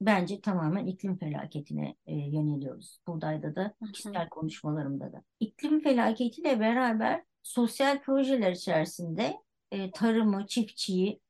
bence 0.00 0.40
tamamen 0.40 0.86
iklim 0.86 1.16
felaketine 1.16 1.96
e, 2.06 2.14
yöneliyoruz. 2.14 3.00
Buğdayda 3.06 3.54
da, 3.56 3.62
hı 3.62 3.86
hı, 3.86 3.92
kişisel 3.92 4.28
konuşmalarımda 4.28 5.12
da. 5.12 5.22
İklim 5.40 5.80
felaketiyle 5.80 6.60
beraber 6.60 7.22
sosyal 7.42 8.02
projeler 8.02 8.52
içerisinde 8.52 9.34
e, 9.70 9.90
tarımı, 9.90 10.46
çiftçiyi, 10.46 11.20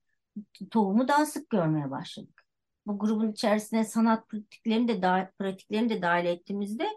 tohumu 0.70 1.08
daha 1.08 1.26
sık 1.26 1.50
görmeye 1.50 1.90
başladık. 1.90 2.33
Bu 2.86 2.98
grubun 2.98 3.32
içerisine 3.32 3.84
sanat 3.84 4.28
pratiklerini 4.28 4.88
de 4.88 5.02
dahil, 5.02 5.26
pratiklerini 5.38 5.90
de 5.90 6.02
dahil 6.02 6.26
ettiğimizde 6.26 6.88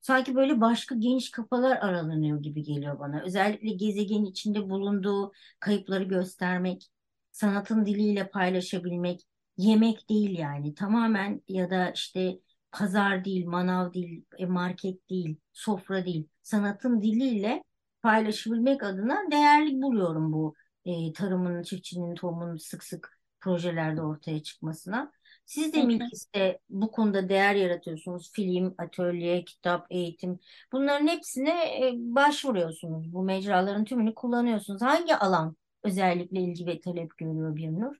sanki 0.00 0.34
böyle 0.34 0.60
başka 0.60 0.94
geniş 0.94 1.30
kafalar 1.30 1.76
aralanıyor 1.76 2.42
gibi 2.42 2.62
geliyor 2.62 2.98
bana. 2.98 3.22
Özellikle 3.22 3.70
gezegenin 3.70 4.24
içinde 4.24 4.70
bulunduğu 4.70 5.32
kayıpları 5.60 6.04
göstermek, 6.04 6.90
sanatın 7.32 7.86
diliyle 7.86 8.30
paylaşabilmek, 8.30 9.20
yemek 9.56 10.08
değil 10.08 10.38
yani 10.38 10.74
tamamen 10.74 11.42
ya 11.48 11.70
da 11.70 11.90
işte 11.90 12.38
pazar 12.72 13.24
değil, 13.24 13.46
manav 13.46 13.92
değil, 13.92 14.24
e, 14.38 14.46
market 14.46 15.10
değil, 15.10 15.36
sofra 15.52 16.06
değil, 16.06 16.28
sanatın 16.42 17.02
diliyle 17.02 17.64
paylaşabilmek 18.02 18.82
adına 18.82 19.18
değerli 19.30 19.82
buluyorum 19.82 20.32
bu 20.32 20.54
e, 20.84 21.12
tarımın, 21.12 21.62
çiftçinin, 21.62 22.14
tohumun 22.14 22.56
sık 22.56 22.84
sık 22.84 23.18
projelerde 23.40 24.02
ortaya 24.02 24.42
çıkmasına. 24.42 25.12
Siz 25.44 25.72
de. 25.72 25.82
Milkis'te 25.82 26.58
bu 26.70 26.90
konuda 26.90 27.28
değer 27.28 27.54
yaratıyorsunuz. 27.54 28.32
Film, 28.32 28.74
atölye, 28.78 29.44
kitap, 29.44 29.86
eğitim. 29.90 30.38
Bunların 30.72 31.06
hepsine 31.06 31.86
e, 31.86 31.92
başvuruyorsunuz. 31.96 33.12
Bu 33.12 33.22
mecraların 33.22 33.84
tümünü 33.84 34.14
kullanıyorsunuz. 34.14 34.82
Hangi 34.82 35.16
alan 35.16 35.56
özellikle 35.82 36.40
ilgi 36.40 36.66
ve 36.66 36.80
talep 36.80 37.18
görüyor 37.18 37.56
Birnur? 37.56 37.96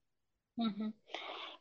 Hı 0.59 0.67
hı. 0.67 0.93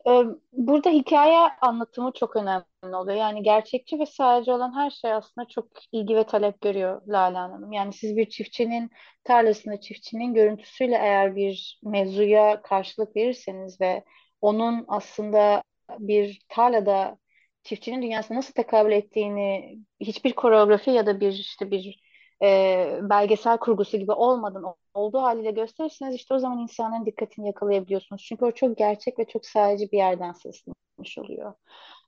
Ee, 0.08 0.24
Burada 0.54 0.90
hikaye 0.90 1.38
anlatımı 1.62 2.12
çok 2.16 2.36
önemli 2.36 2.96
oluyor. 2.96 3.18
Yani 3.18 3.44
gerçekçi 3.44 4.00
ve 4.00 4.06
sadece 4.06 4.54
olan 4.54 4.76
her 4.76 4.90
şey 4.90 5.14
aslında 5.14 5.48
çok 5.48 5.68
ilgi 5.92 6.16
ve 6.16 6.24
talep 6.26 6.62
görüyor 6.62 7.02
Lale 7.08 7.38
Hanım. 7.38 7.72
Yani 7.72 7.94
siz 7.94 8.18
bir 8.18 8.30
çiftçinin 8.30 8.90
tarlasında 9.24 9.80
çiftçinin 9.80 10.34
görüntüsüyle 10.34 10.96
eğer 10.96 11.36
bir 11.36 11.80
mevzuya 11.84 12.62
karşılık 12.62 13.16
verirseniz 13.16 13.82
ve 13.82 14.04
onun 14.42 14.86
aslında 14.88 15.64
bir 16.00 16.42
tarlada 16.50 17.18
çiftçinin 17.64 18.02
dünyasına 18.02 18.38
nasıl 18.38 18.54
tekabül 18.54 18.92
ettiğini 18.92 19.78
hiçbir 20.00 20.34
koreografi 20.34 20.92
ya 20.92 21.06
da 21.06 21.20
bir 21.20 21.32
işte 21.34 21.72
bir 21.72 22.02
e, 22.44 23.00
belgesel 23.02 23.58
kurgusu 23.58 23.98
gibi 23.98 24.12
olmadan 24.12 24.76
olduğu 24.94 25.22
haliyle 25.22 25.52
gösterirseniz 25.52 26.16
işte 26.16 26.34
o 26.34 26.40
zaman 26.40 26.60
insanların 26.60 27.06
dikkatini 27.06 27.48
yakalayabiliyorsunuz. 27.48 28.24
Çünkü 28.24 28.46
o 28.46 28.52
çok 28.52 28.78
gerçek 28.78 29.20
ve 29.20 29.26
çok 29.26 29.46
sadece 29.46 29.92
bir 29.92 29.98
yerden 29.98 30.32
seslenmiş 30.32 31.18
oluyor. 31.18 31.54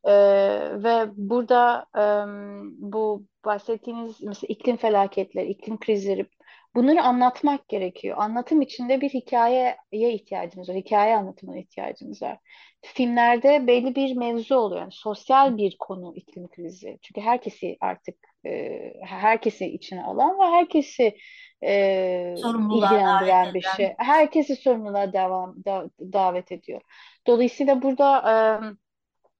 Ee, 0.05 0.83
ve 0.83 1.07
burada 1.15 1.85
em, 1.95 2.91
bu 2.91 3.25
bahsettiğiniz 3.45 4.21
mesela 4.23 4.47
iklim 4.49 4.77
felaketleri, 4.77 5.49
iklim 5.49 5.79
krizleri 5.79 6.27
bunları 6.75 7.01
anlatmak 7.03 7.69
gerekiyor. 7.69 8.17
Anlatım 8.19 8.61
içinde 8.61 9.01
bir 9.01 9.09
hikayeye 9.09 9.77
ihtiyacımız 9.91 10.69
var. 10.69 10.75
Hikaye 10.75 11.15
anlatımına 11.15 11.57
ihtiyacımız 11.59 12.21
var. 12.21 12.37
Filmlerde 12.81 13.67
belli 13.67 13.95
bir 13.95 14.15
mevzu 14.15 14.55
oluyor. 14.55 14.81
Yani 14.81 14.91
sosyal 14.91 15.57
bir 15.57 15.77
konu 15.79 16.13
iklim 16.15 16.47
krizi. 16.47 16.99
Çünkü 17.01 17.21
herkesi 17.21 17.77
artık 17.81 18.15
e, 18.45 18.79
herkesi 19.05 19.65
içine 19.65 20.03
alan 20.03 20.39
ve 20.39 20.43
herkesi 20.43 21.17
e, 21.63 22.33
ilgilendiren 22.75 23.53
bir 23.53 23.59
eden. 23.59 23.75
şey. 23.75 23.93
Herkesi 23.97 24.55
sorumluluğa 24.55 25.13
devam 25.13 25.55
da- 25.65 25.89
davet 25.99 26.51
ediyor. 26.51 26.81
Dolayısıyla 27.27 27.81
burada 27.81 28.17
e, 28.31 28.33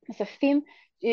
mesela 0.07 0.27
film 0.39 0.65
e, 1.05 1.11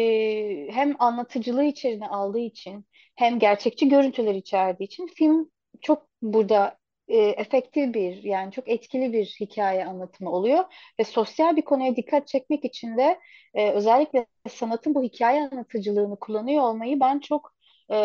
hem 0.73 0.97
anlatıcılığı 0.99 1.65
içerine 1.65 2.09
aldığı 2.09 2.39
için 2.39 2.87
hem 3.17 3.39
gerçekçi 3.39 3.89
görüntüler 3.89 4.35
içerdiği 4.35 4.87
için 4.87 5.07
film 5.07 5.51
çok 5.81 6.10
burada 6.23 6.79
e, 7.09 7.17
efektif 7.19 7.95
bir 7.95 8.23
yani 8.23 8.53
çok 8.53 8.69
etkili 8.69 9.13
bir 9.13 9.37
hikaye 9.41 9.85
anlatımı 9.87 10.31
oluyor. 10.31 10.65
Ve 11.01 11.05
sosyal 11.05 11.57
bir 11.57 11.63
konuya 11.63 11.97
dikkat 11.97 12.29
çekmek 12.29 12.65
için 12.65 12.97
de 12.99 13.21
e, 13.55 13.71
özellikle 13.71 14.27
sanatın 14.49 14.95
bu 14.95 15.03
hikaye 15.03 15.49
anlatıcılığını 15.53 16.19
kullanıyor 16.21 16.63
olmayı 16.65 17.01
ben 17.01 17.19
çok 17.19 17.55
e, 17.93 17.97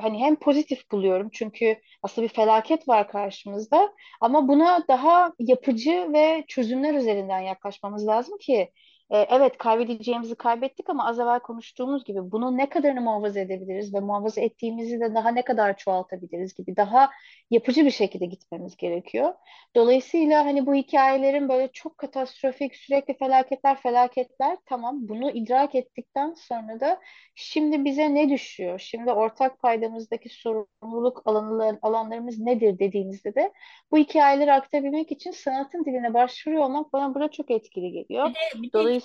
hani 0.00 0.18
hem 0.18 0.36
pozitif 0.36 0.90
buluyorum. 0.90 1.28
Çünkü 1.32 1.76
aslında 2.02 2.28
bir 2.28 2.34
felaket 2.34 2.88
var 2.88 3.08
karşımızda. 3.08 3.92
Ama 4.20 4.48
buna 4.48 4.88
daha 4.88 5.32
yapıcı 5.38 6.08
ve 6.12 6.44
çözümler 6.48 6.94
üzerinden 6.94 7.40
yaklaşmamız 7.40 8.06
lazım 8.06 8.38
ki 8.38 8.72
e, 9.10 9.18
evet 9.18 9.58
kaybedeceğimizi 9.58 10.34
kaybettik 10.34 10.90
ama 10.90 11.06
az 11.08 11.20
evvel 11.20 11.40
konuştuğumuz 11.40 12.04
gibi 12.04 12.30
bunu 12.32 12.56
ne 12.56 12.68
kadarını 12.68 13.00
muhafaza 13.00 13.40
edebiliriz 13.40 13.94
ve 13.94 14.00
muhafaza 14.00 14.40
ettiğimizi 14.40 15.00
de 15.00 15.14
daha 15.14 15.30
ne 15.30 15.42
kadar 15.42 15.76
çoğaltabiliriz 15.76 16.54
gibi 16.54 16.76
daha 16.76 17.10
yapıcı 17.50 17.84
bir 17.84 17.90
şekilde 17.90 18.26
gitmemiz 18.26 18.76
gerekiyor. 18.76 19.34
Dolayısıyla 19.76 20.44
hani 20.44 20.66
bu 20.66 20.74
hikayelerin 20.74 21.48
böyle 21.48 21.68
çok 21.72 21.98
katastrofik 21.98 22.76
sürekli 22.76 23.18
felaketler 23.18 23.76
felaketler 23.82 24.58
tamam 24.66 25.08
bunu 25.08 25.30
idrak 25.30 25.74
ettikten 25.74 26.34
sonra 26.34 26.80
da 26.80 27.00
şimdi 27.34 27.84
bize 27.84 28.14
ne 28.14 28.28
düşüyor? 28.28 28.78
Şimdi 28.78 29.12
ortak 29.12 29.58
paydamızdaki 29.60 30.28
sorumluluk 30.28 31.22
alanlar, 31.24 31.76
alanlarımız 31.82 32.38
nedir 32.38 32.78
dediğimizde 32.78 33.34
de 33.34 33.52
bu 33.90 33.98
hikayeleri 33.98 34.52
aktarabilmek 34.52 35.12
için 35.12 35.30
sanatın 35.30 35.84
diline 35.84 36.14
başvuruyor 36.14 36.62
olmak 36.62 36.92
bana 36.92 37.14
burada 37.14 37.30
çok 37.30 37.50
etkili 37.50 37.92
geliyor. 37.92 38.30
Bir 38.30 38.34
de, 38.34 38.62
bir 38.62 38.68
de 38.68 38.72
Dolayısıyla 38.72 38.97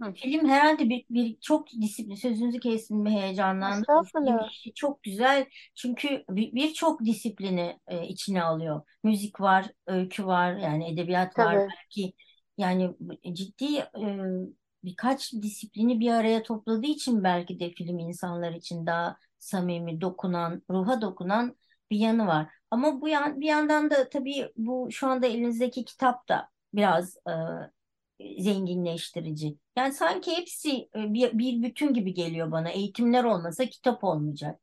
Hı, 0.00 0.14
Film 0.14 0.48
herhalde 0.48 0.88
bir, 0.88 1.06
bir 1.10 1.40
çok 1.40 1.68
disiplin 1.80 2.14
sözünüzü 2.14 2.60
kestim 2.60 3.04
bir 3.04 3.10
estağfurullah. 3.68 4.48
işi 4.48 4.74
çok 4.74 5.02
güzel 5.02 5.46
çünkü 5.74 6.24
bir- 6.30 6.54
birçok 6.54 7.04
disiplini 7.04 7.80
e, 7.86 8.06
içine 8.08 8.42
alıyor. 8.42 8.82
Müzik 9.04 9.40
var, 9.40 9.66
öykü 9.86 10.26
var, 10.26 10.54
yani 10.56 10.92
edebiyat 10.92 11.38
var 11.38 11.56
Tabii, 11.56 11.68
belki 11.68 12.14
yani 12.58 12.94
ciddi 13.34 13.76
e, 13.78 14.18
birkaç 14.84 15.32
disiplini 15.32 16.00
bir 16.00 16.10
araya 16.10 16.42
topladığı 16.42 16.86
için 16.86 17.24
belki 17.24 17.60
de 17.60 17.70
film 17.72 17.98
insanlar 17.98 18.52
için 18.52 18.86
daha 18.86 19.16
samimi, 19.38 20.00
dokunan, 20.00 20.62
ruha 20.70 21.00
dokunan 21.00 21.56
bir 21.90 21.96
yanı 21.98 22.26
var. 22.26 22.46
Ama 22.70 23.00
bu 23.00 23.08
yan, 23.08 23.40
bir 23.40 23.46
yandan 23.46 23.90
da 23.90 24.08
tabii 24.08 24.52
bu 24.56 24.88
şu 24.92 25.06
anda 25.08 25.26
elinizdeki 25.26 25.84
kitap 25.84 26.28
da 26.28 26.48
biraz 26.74 27.16
e, 27.16 27.32
zenginleştirici. 28.38 29.56
Yani 29.76 29.92
sanki 29.92 30.36
hepsi 30.36 30.88
e, 30.96 31.14
bir, 31.14 31.38
bir 31.38 31.62
bütün 31.62 31.94
gibi 31.94 32.14
geliyor 32.14 32.52
bana. 32.52 32.70
Eğitimler 32.70 33.24
olmasa 33.24 33.66
kitap 33.66 34.04
olmayacak. 34.04 34.60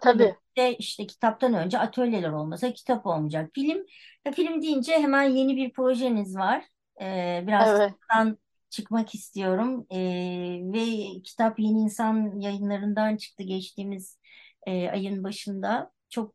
Tabii. 0.00 0.18
birlikte 0.18 0.76
işte 0.76 1.06
kitaptan 1.06 1.54
önce 1.54 1.78
atölyeler 1.78 2.30
olmasa 2.30 2.72
kitap 2.72 3.06
olmayacak. 3.06 3.50
Film, 3.54 3.86
ya 4.26 4.32
film 4.32 4.62
deyince 4.62 4.92
hemen 4.92 5.22
yeni 5.22 5.56
bir 5.56 5.72
projeniz 5.72 6.36
var. 6.36 6.64
Ee, 7.00 7.44
biraz 7.46 7.68
Evet. 7.68 7.92
kitaptan 7.92 8.38
çıkmak 8.70 9.14
istiyorum. 9.14 9.86
Ee, 9.90 10.60
ve 10.62 10.84
kitap 11.22 11.58
Yeni 11.58 11.80
İnsan 11.80 12.40
yayınlarından 12.40 13.16
çıktı 13.16 13.42
geçtiğimiz 13.42 14.18
e, 14.66 14.88
ayın 14.90 15.24
başında. 15.24 15.92
Çok 16.08 16.34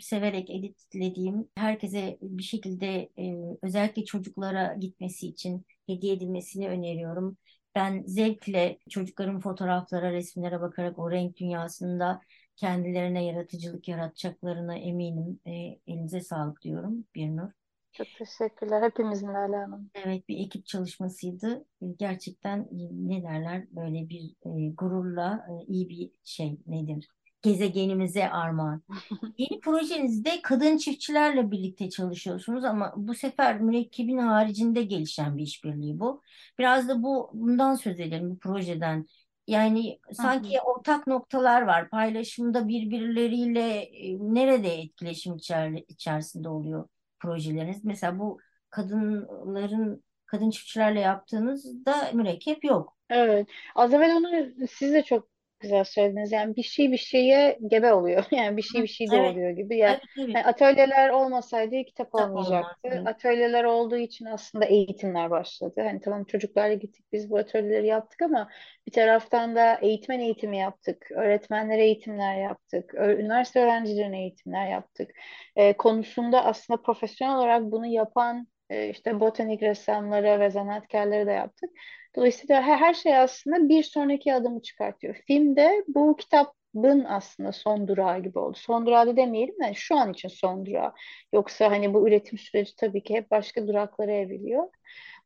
severek 0.00 0.50
editlediğim, 0.50 1.48
herkese 1.54 2.18
bir 2.22 2.42
şekilde 2.42 3.08
e, 3.18 3.36
özellikle 3.62 4.04
çocuklara 4.04 4.74
gitmesi 4.74 5.26
için 5.26 5.66
hediye 5.86 6.14
edilmesini 6.14 6.68
öneriyorum. 6.68 7.36
Ben 7.74 8.02
zevkle 8.06 8.78
çocukların 8.90 9.40
fotoğraflara, 9.40 10.12
resimlere 10.12 10.60
bakarak 10.60 10.98
o 10.98 11.10
renk 11.10 11.36
dünyasında 11.36 12.20
kendilerine 12.56 13.24
yaratıcılık 13.24 13.88
yaratacaklarına 13.88 14.76
eminim. 14.76 15.40
E, 15.46 15.52
elinize 15.86 16.20
sağlık 16.20 16.62
diyorum 16.62 17.04
Birnur. 17.14 17.50
Çok 17.92 18.06
teşekkürler. 18.18 18.82
Hepimizin 18.82 19.26
Hanım. 19.26 19.90
Evet 19.94 20.28
bir 20.28 20.38
ekip 20.38 20.66
çalışmasıydı. 20.66 21.64
Gerçekten 21.98 22.58
e, 22.58 22.78
ne 22.92 23.22
derler 23.22 23.66
böyle 23.70 24.08
bir 24.08 24.34
e, 24.46 24.70
gururla 24.70 25.46
e, 25.50 25.66
iyi 25.66 25.88
bir 25.88 26.10
şey 26.24 26.58
nedir? 26.66 27.08
Gezegenimize 27.42 28.30
armağan. 28.30 28.82
Yeni 29.38 29.60
projenizde 29.60 30.42
kadın 30.42 30.76
çiftçilerle 30.76 31.50
birlikte 31.50 31.90
çalışıyorsunuz 31.90 32.64
ama 32.64 32.92
bu 32.96 33.14
sefer 33.14 33.60
mürekkebin 33.60 34.18
haricinde 34.18 34.82
gelişen 34.82 35.36
bir 35.36 35.42
işbirliği 35.42 36.00
bu. 36.00 36.22
Biraz 36.58 36.88
da 36.88 37.02
bu 37.02 37.30
bundan 37.34 37.74
söz 37.74 38.00
edelim 38.00 38.30
bu 38.30 38.38
projeden. 38.38 39.06
Yani 39.46 39.98
sanki 40.12 40.60
ortak 40.60 41.06
noktalar 41.06 41.62
var. 41.62 41.90
Paylaşımda 41.90 42.68
birbirleriyle 42.68 43.80
e, 43.82 44.18
nerede 44.18 44.74
etkileşim 44.74 45.36
içer, 45.36 45.72
içerisinde 45.88 46.48
oluyor 46.48 46.88
projeleriniz? 47.20 47.84
Mesela 47.84 48.18
bu 48.18 48.38
kadınların 48.70 50.04
kadın 50.26 50.50
çiftçilerle 50.50 51.00
yaptığınızda 51.00 52.10
mürekkep 52.12 52.64
yok. 52.64 52.96
Evet. 53.10 53.48
Az 53.74 53.94
evvel 53.94 54.16
onu 54.16 54.46
siz 54.70 54.92
de 54.92 55.02
çok 55.02 55.28
güzel 55.60 55.84
söylediniz. 55.84 56.32
Yani 56.32 56.56
bir 56.56 56.62
şey 56.62 56.92
bir 56.92 56.96
şeye 56.96 57.58
gebe 57.70 57.92
oluyor. 57.92 58.24
Yani 58.30 58.56
bir 58.56 58.62
şey 58.62 58.82
bir 58.82 58.88
şey 58.88 59.06
Evet, 59.12 59.34
doğuruyor 59.34 59.50
gibi. 59.50 59.76
Yani, 59.78 59.98
evet, 59.98 60.02
evet. 60.18 60.34
hani 60.34 60.44
atölyeler 60.44 61.10
olmasaydı 61.10 61.84
kitap 61.84 62.12
Kitap 62.14 62.30
olmaz. 62.30 62.46
olmayacaktı. 62.48 62.76
Evet, 62.84 63.06
Atölyeler 63.06 63.64
olduğu 63.64 63.96
için 63.96 64.24
aslında 64.26 64.64
eğitimler 64.64 65.30
başladı. 65.30 65.80
Hani 65.80 66.00
tamam 66.00 66.24
çocuklarla 66.24 66.74
gittik 66.74 67.04
biz 67.12 67.30
bu 67.30 67.38
atölyeleri 67.38 67.86
yaptık 67.86 68.22
ama 68.22 68.48
bir 68.86 68.92
taraftan 68.92 69.56
da 69.56 69.74
eğitmen 69.82 70.20
eğitimi 70.20 70.58
yaptık. 70.58 71.06
Öğretmenlere 71.10 71.84
eğitimler 71.84 72.36
yaptık. 72.42 72.94
Üniversite 72.94 73.60
öğrencilerine 73.60 74.20
eğitimler 74.20 74.68
yaptık. 74.70 75.10
Ee, 75.56 75.72
konusunda 75.76 76.44
aslında 76.44 76.82
profesyonel 76.82 77.36
olarak 77.36 77.62
bunu 77.62 77.86
yapan 77.86 78.46
e, 78.70 78.88
işte 78.90 79.20
botanik 79.20 79.62
ressamlara 79.62 80.40
ve 80.40 80.50
zanaatkarlara 80.50 81.26
da 81.26 81.30
yaptık. 81.32 81.70
Dolayısıyla 82.16 82.62
her, 82.62 82.78
her 82.78 82.94
şey 82.94 83.16
aslında 83.16 83.68
bir 83.68 83.82
sonraki 83.82 84.34
adımı 84.34 84.62
çıkartıyor. 84.62 85.14
Filmde 85.26 85.84
bu 85.88 86.16
kitabın 86.16 87.04
aslında 87.04 87.52
son 87.52 87.88
durağı 87.88 88.22
gibi 88.22 88.38
oldu. 88.38 88.56
Son 88.60 88.86
durağı 88.86 89.06
da 89.06 89.16
demeyelim 89.16 89.54
yani 89.62 89.74
şu 89.74 89.96
an 89.96 90.12
için 90.12 90.28
son 90.28 90.66
durağı. 90.66 90.92
Yoksa 91.32 91.70
hani 91.70 91.94
bu 91.94 92.08
üretim 92.08 92.38
süreci 92.38 92.76
tabii 92.76 93.02
ki 93.02 93.14
hep 93.14 93.30
başka 93.30 93.68
duraklara 93.68 94.12
evriliyor. 94.12 94.68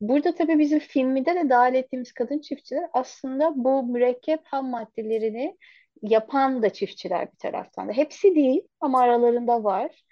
Burada 0.01 0.35
tabii 0.35 0.59
bizim 0.59 0.79
filmde 0.79 1.35
de 1.35 1.51
dahil 1.51 1.75
ettiğimiz 1.75 2.13
kadın 2.13 2.39
çiftçiler 2.41 2.85
aslında 2.93 3.53
bu 3.57 3.83
mürekkep 3.83 4.41
ham 4.45 4.71
maddelerini 4.71 5.57
yapan 6.03 6.63
da 6.63 6.71
çiftçiler 6.71 7.33
bir 7.33 7.37
taraftan 7.39 7.89
da. 7.89 7.93
Hepsi 7.93 8.35
değil 8.35 8.63
ama 8.81 9.01
aralarında 9.01 9.65
var. 9.65 10.03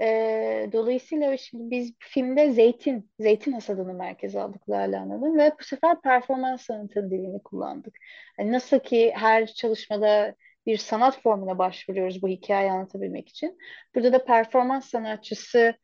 Ee, 0.00 0.68
dolayısıyla 0.72 1.36
şimdi 1.36 1.70
biz 1.70 1.92
filmde 1.98 2.50
zeytin, 2.52 3.10
zeytin 3.20 3.52
hasadını 3.52 3.94
merkeze 3.94 4.40
aldık 4.40 4.70
Lale 4.70 5.00
ve 5.38 5.52
bu 5.60 5.64
sefer 5.64 6.00
performans 6.00 6.62
sanatının 6.62 7.10
dilini 7.10 7.42
kullandık. 7.42 7.96
Hani 8.36 8.52
nasıl 8.52 8.78
ki 8.78 9.12
her 9.14 9.46
çalışmada 9.46 10.34
bir 10.66 10.76
sanat 10.76 11.22
formuna 11.22 11.58
başvuruyoruz 11.58 12.22
bu 12.22 12.28
hikayeyi 12.28 12.72
anlatabilmek 12.72 13.28
için. 13.28 13.58
Burada 13.94 14.12
da 14.12 14.24
performans 14.24 14.90
sanatçısı 14.90 15.74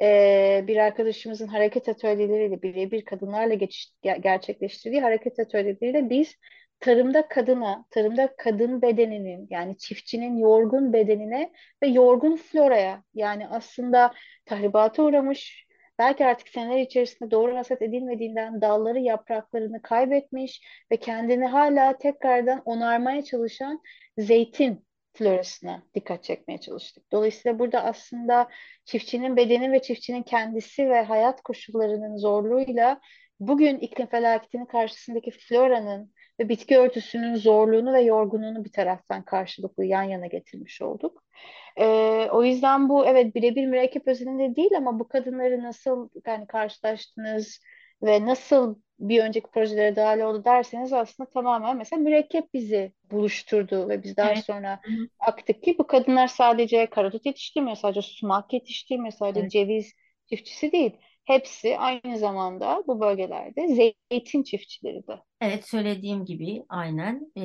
e, 0.00 0.64
bir 0.66 0.76
arkadaşımızın 0.76 1.48
hareket 1.48 1.88
atölyeleriyle 1.88 2.62
birebir 2.62 3.04
kadınlarla 3.04 3.54
geçiş, 3.54 3.92
ger- 4.04 4.20
gerçekleştirdiği 4.20 5.02
hareket 5.02 5.38
atölyeleriyle 5.38 6.10
biz 6.10 6.34
tarımda 6.84 7.28
kadına, 7.28 7.84
tarımda 7.90 8.36
kadın 8.36 8.82
bedeninin 8.82 9.46
yani 9.50 9.78
çiftçinin 9.78 10.36
yorgun 10.36 10.92
bedenine 10.92 11.52
ve 11.82 11.86
yorgun 11.86 12.36
floraya 12.36 13.02
yani 13.14 13.48
aslında 13.48 14.14
tahribata 14.46 15.02
uğramış 15.02 15.66
belki 15.98 16.26
artık 16.26 16.48
seneler 16.48 16.80
içerisinde 16.80 17.30
doğru 17.30 17.56
hasat 17.56 17.82
edilmediğinden 17.82 18.60
dalları 18.60 18.98
yapraklarını 19.00 19.82
kaybetmiş 19.82 20.60
ve 20.92 20.96
kendini 20.96 21.46
hala 21.46 21.98
tekrardan 21.98 22.62
onarmaya 22.64 23.24
çalışan 23.24 23.80
zeytin 24.18 24.86
florasına 25.12 25.82
dikkat 25.94 26.24
çekmeye 26.24 26.60
çalıştık. 26.60 27.12
Dolayısıyla 27.12 27.58
burada 27.58 27.84
aslında 27.84 28.48
çiftçinin 28.84 29.36
bedeni 29.36 29.72
ve 29.72 29.82
çiftçinin 29.82 30.22
kendisi 30.22 30.90
ve 30.90 31.02
hayat 31.02 31.42
koşullarının 31.42 32.16
zorluğuyla 32.16 33.00
bugün 33.40 33.78
iklim 33.78 34.06
felaketinin 34.06 34.66
karşısındaki 34.66 35.30
floranın 35.30 36.13
ve 36.40 36.48
bitki 36.48 36.78
örtüsünün 36.78 37.34
zorluğunu 37.34 37.92
ve 37.92 38.00
yorgunluğunu 38.00 38.64
bir 38.64 38.72
taraftan 38.72 39.24
karşılıklı 39.24 39.84
yan 39.84 40.02
yana 40.02 40.26
getirmiş 40.26 40.82
olduk. 40.82 41.24
Ee, 41.76 42.28
o 42.32 42.44
yüzden 42.44 42.88
bu 42.88 43.06
evet 43.06 43.34
birebir 43.34 43.66
mürekkep 43.66 44.08
özelinde 44.08 44.56
değil 44.56 44.76
ama 44.76 44.98
bu 44.98 45.08
kadınları 45.08 45.62
nasıl 45.62 46.08
yani 46.26 46.46
karşılaştınız 46.46 47.60
ve 48.02 48.26
nasıl 48.26 48.76
bir 48.98 49.22
önceki 49.22 49.50
projelere 49.50 49.96
dahil 49.96 50.20
oldu 50.20 50.44
derseniz 50.44 50.92
aslında 50.92 51.30
tamamen 51.30 51.76
mesela 51.76 52.02
mürekkep 52.02 52.54
bizi 52.54 52.92
buluşturdu 53.10 53.88
ve 53.88 54.02
biz 54.02 54.16
daha 54.16 54.32
evet. 54.32 54.44
sonra 54.44 54.80
baktık 55.26 55.62
ki 55.62 55.76
bu 55.78 55.86
kadınlar 55.86 56.28
sadece 56.28 56.86
karadut 56.86 57.26
yetiştirmiyor, 57.26 57.76
sadece 57.76 58.02
sumak 58.02 58.52
yetiştirmiyor, 58.52 59.12
sadece 59.12 59.40
Evet. 59.40 59.50
ceviz 59.50 59.92
çiftçisi 60.28 60.72
değil. 60.72 60.92
Hepsi 61.24 61.78
aynı 61.78 62.18
zamanda 62.18 62.82
bu 62.86 63.00
bölgelerde 63.00 63.68
zeytin 64.10 64.42
çiftçileri 64.42 65.06
de. 65.06 65.22
Evet 65.40 65.68
söylediğim 65.68 66.24
gibi 66.24 66.64
aynen 66.68 67.32
Ee, 67.36 67.42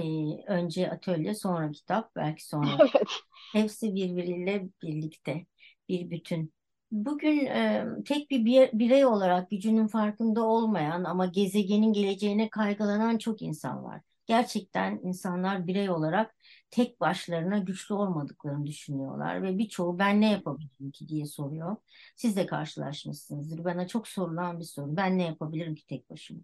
önce 0.48 0.92
atölye 0.92 1.36
sonra 1.36 1.72
kitap 1.72 2.15
belki 2.15 2.48
sonra 2.48 2.70
Evet. 2.96 3.08
hepsi 3.54 3.96
birbiriyle 3.96 4.70
birlikte 4.84 5.46
bir 5.89 6.12
bütün. 6.12 6.54
Bugün 6.92 7.46
e, 7.46 7.86
tek 8.06 8.32
bir- 8.32 8.80
birey 8.80 9.06
olarak 9.06 9.50
gücünün 9.50 9.88
farkında 9.88 10.44
olmayan 10.46 11.04
ama 11.04 11.26
gezegenin 11.26 11.94
geleceğine 11.94 12.50
kaygılanan 12.50 13.18
çok 13.18 13.42
insan 13.42 13.84
var. 13.84 14.02
Gerçekten 14.26 15.00
insanlar 15.04 15.68
birey 15.68 15.89
olarak 15.89 16.36
tek 16.71 17.01
başlarına 17.01 17.58
güçlü 17.58 17.95
olmadıklarını 17.95 18.65
düşünüyorlar 18.65 19.43
ve 19.43 19.58
birçoğu 19.58 19.99
ben 19.99 20.21
ne 20.21 20.32
yapabilirim 20.32 20.91
ki 20.91 21.08
diye 21.08 21.25
soruyor. 21.25 21.75
Siz 22.15 22.36
de 22.36 22.45
karşılaşmışsınızdır. 22.45 23.63
Bana 23.63 23.88
çok 23.88 24.08
sorulan 24.08 24.60
bir 24.60 24.65
soru. 24.65 24.97
Ben 24.97 25.17
ne 25.17 25.23
yapabilirim 25.23 25.75
ki 25.75 25.88
tek 25.88 26.10
başıma? 26.10 26.39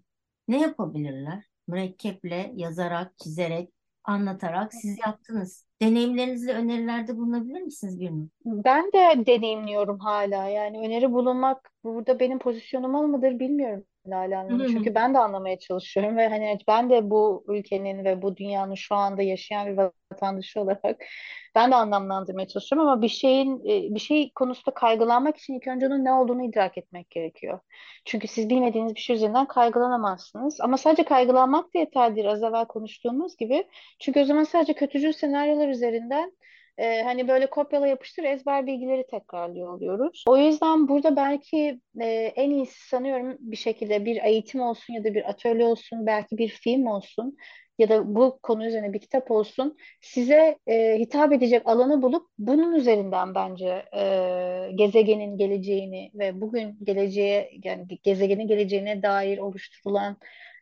Ne 0.47 0.61
yapabilirler? 0.61 1.43
Mürekkeple, 1.67 2.53
yazarak, 2.55 3.17
çizerek, 3.17 3.69
anlatarak 4.03 4.73
siz 4.73 4.97
yaptınız. 5.05 5.65
Deneyimlerinizle 5.81 6.53
önerilerde 6.53 7.17
bulunabilir 7.17 7.61
misiniz 7.61 7.97
mi? 7.97 8.27
Ben 8.45 8.85
de 8.85 9.25
deneyimliyorum 9.25 9.99
hala. 9.99 10.47
Yani 10.47 10.79
öneri 10.79 11.11
bulunmak 11.11 11.71
burada 11.83 12.19
benim 12.19 12.39
pozisyonum 12.39 12.95
olmadır 12.95 13.39
bilmiyorum 13.39 13.85
Lale 14.07 14.35
Hı 14.49 14.53
Hanım. 14.53 14.59
hı. 14.59 14.67
Çünkü 14.67 14.95
ben 14.95 15.13
de 15.13 15.19
anlamaya 15.19 15.59
çalışıyorum 15.59 16.17
ve 16.17 16.27
hani 16.27 16.59
ben 16.67 16.89
de 16.89 17.09
bu 17.09 17.45
ülkenin 17.47 18.05
ve 18.05 18.21
bu 18.21 18.37
dünyanın 18.37 18.75
şu 18.75 18.95
anda 18.95 19.21
yaşayan 19.21 19.67
bir 19.67 19.77
vatandaşı 20.13 20.61
olarak 20.61 20.81
ben 21.55 21.71
de 21.71 21.75
anlamlandırmaya 21.75 22.47
çalışıyorum 22.47 22.87
ama 22.87 23.01
bir 23.01 23.07
şeyin 23.09 23.59
e, 23.59 23.95
bir 23.95 23.99
şey 23.99 24.31
konusunda 24.35 24.73
kaygılanmak 24.73 25.37
için 25.37 25.53
ilk 25.53 25.67
önce 25.67 25.87
onun 25.87 26.05
ne 26.05 26.13
olduğunu 26.13 26.43
idrak 26.43 26.77
etmek 26.77 27.09
gerekiyor. 27.11 27.59
Çünkü 28.05 28.27
siz 28.27 28.49
bilmediğiniz 28.49 28.95
bir 28.95 28.99
şey 28.99 29.15
üzerinden 29.15 29.45
kaygılanamazsınız. 29.47 30.61
Ama 30.61 30.77
sadece 30.77 31.03
kaygılanmak 31.05 31.73
da 31.75 31.79
yeterlidir 31.79 32.25
az 32.25 32.43
evvel 32.43 32.65
konuştuğumuz 32.65 33.37
gibi. 33.37 33.67
Çünkü 33.99 34.19
o 34.21 34.25
zaman 34.25 34.43
sadece 34.43 34.73
kötücül 34.73 35.11
senaryolar 35.13 35.67
üzerinden 35.67 36.31
e, 36.77 37.03
hani 37.03 37.27
böyle 37.27 37.49
kopyala 37.49 37.88
yapıştır 37.88 38.23
ezber 38.23 38.67
bilgileri 38.67 39.05
tekrarlıyor 39.07 39.73
oluyoruz. 39.73 40.23
O 40.27 40.38
yüzden 40.38 40.88
burada 40.88 41.15
belki 41.15 41.79
e, 42.01 42.05
en 42.35 42.49
iyisi 42.49 42.88
sanıyorum 42.88 43.38
bir 43.39 43.57
şekilde 43.57 44.05
bir 44.05 44.23
eğitim 44.23 44.61
olsun 44.61 44.93
ya 44.93 45.03
da 45.03 45.13
bir 45.13 45.29
atölye 45.29 45.65
olsun, 45.65 46.05
belki 46.05 46.38
bir 46.38 46.49
film 46.49 46.88
olsun 46.88 47.38
ya 47.79 47.89
da 47.89 48.15
bu 48.15 48.39
konu 48.43 48.65
üzerine 48.65 48.93
bir 48.93 48.99
kitap 48.99 49.31
olsun. 49.31 49.77
Size 50.01 50.57
e, 50.67 50.99
hitap 50.99 51.33
edecek 51.33 51.61
alanı 51.65 52.01
bulup 52.01 52.27
bunun 52.38 52.73
üzerinden 52.75 53.35
bence 53.35 53.85
e, 53.97 54.71
gezegenin 54.75 55.38
geleceğini 55.38 56.11
ve 56.13 56.41
bugün 56.41 56.77
geleceğe 56.83 57.51
yani 57.63 57.88
gezegenin 58.03 58.47
geleceğine 58.47 59.03
dair 59.03 59.38
oluşturulan 59.38 60.17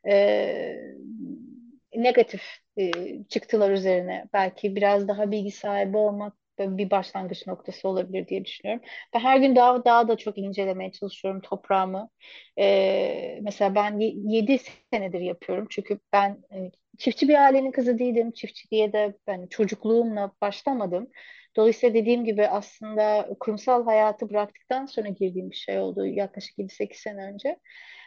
e, 0.07 0.75
negatif 1.95 2.43
e, 2.77 2.91
çıktılar 3.29 3.71
üzerine 3.71 4.29
belki 4.33 4.75
biraz 4.75 5.07
daha 5.07 5.31
bilgi 5.31 5.51
sahibi 5.51 5.97
olmak 5.97 6.33
bir 6.59 6.91
başlangıç 6.91 7.47
noktası 7.47 7.87
olabilir 7.87 8.27
diye 8.27 8.45
düşünüyorum. 8.45 8.83
Ben 9.13 9.19
her 9.19 9.37
gün 9.37 9.55
daha 9.55 9.85
daha 9.85 10.07
da 10.07 10.17
çok 10.17 10.37
incelemeye 10.37 10.91
çalışıyorum 10.91 11.41
toprağımı. 11.41 12.09
E, 12.59 13.39
mesela 13.41 13.75
ben 13.75 13.99
7 13.99 14.59
senedir 14.93 15.19
yapıyorum 15.19 15.67
çünkü 15.69 15.99
ben 16.13 16.43
e, 16.53 16.71
çiftçi 16.97 17.27
bir 17.27 17.35
ailenin 17.45 17.71
kızı 17.71 17.99
değilim. 17.99 18.31
Çiftçiliğe 18.31 18.93
de 18.93 19.17
ben 19.27 19.47
çocukluğumla 19.47 20.31
başlamadım. 20.41 21.09
Dolayısıyla 21.55 21.95
dediğim 21.95 22.25
gibi 22.25 22.47
aslında 22.47 23.29
kurumsal 23.39 23.85
hayatı 23.85 24.29
bıraktıktan 24.29 24.85
sonra 24.85 25.09
girdiğim 25.09 25.51
bir 25.51 25.55
şey 25.55 25.79
oldu 25.79 26.05
yaklaşık 26.05 26.59
7-8 26.59 26.99
sene 26.99 27.25
önce. 27.25 27.59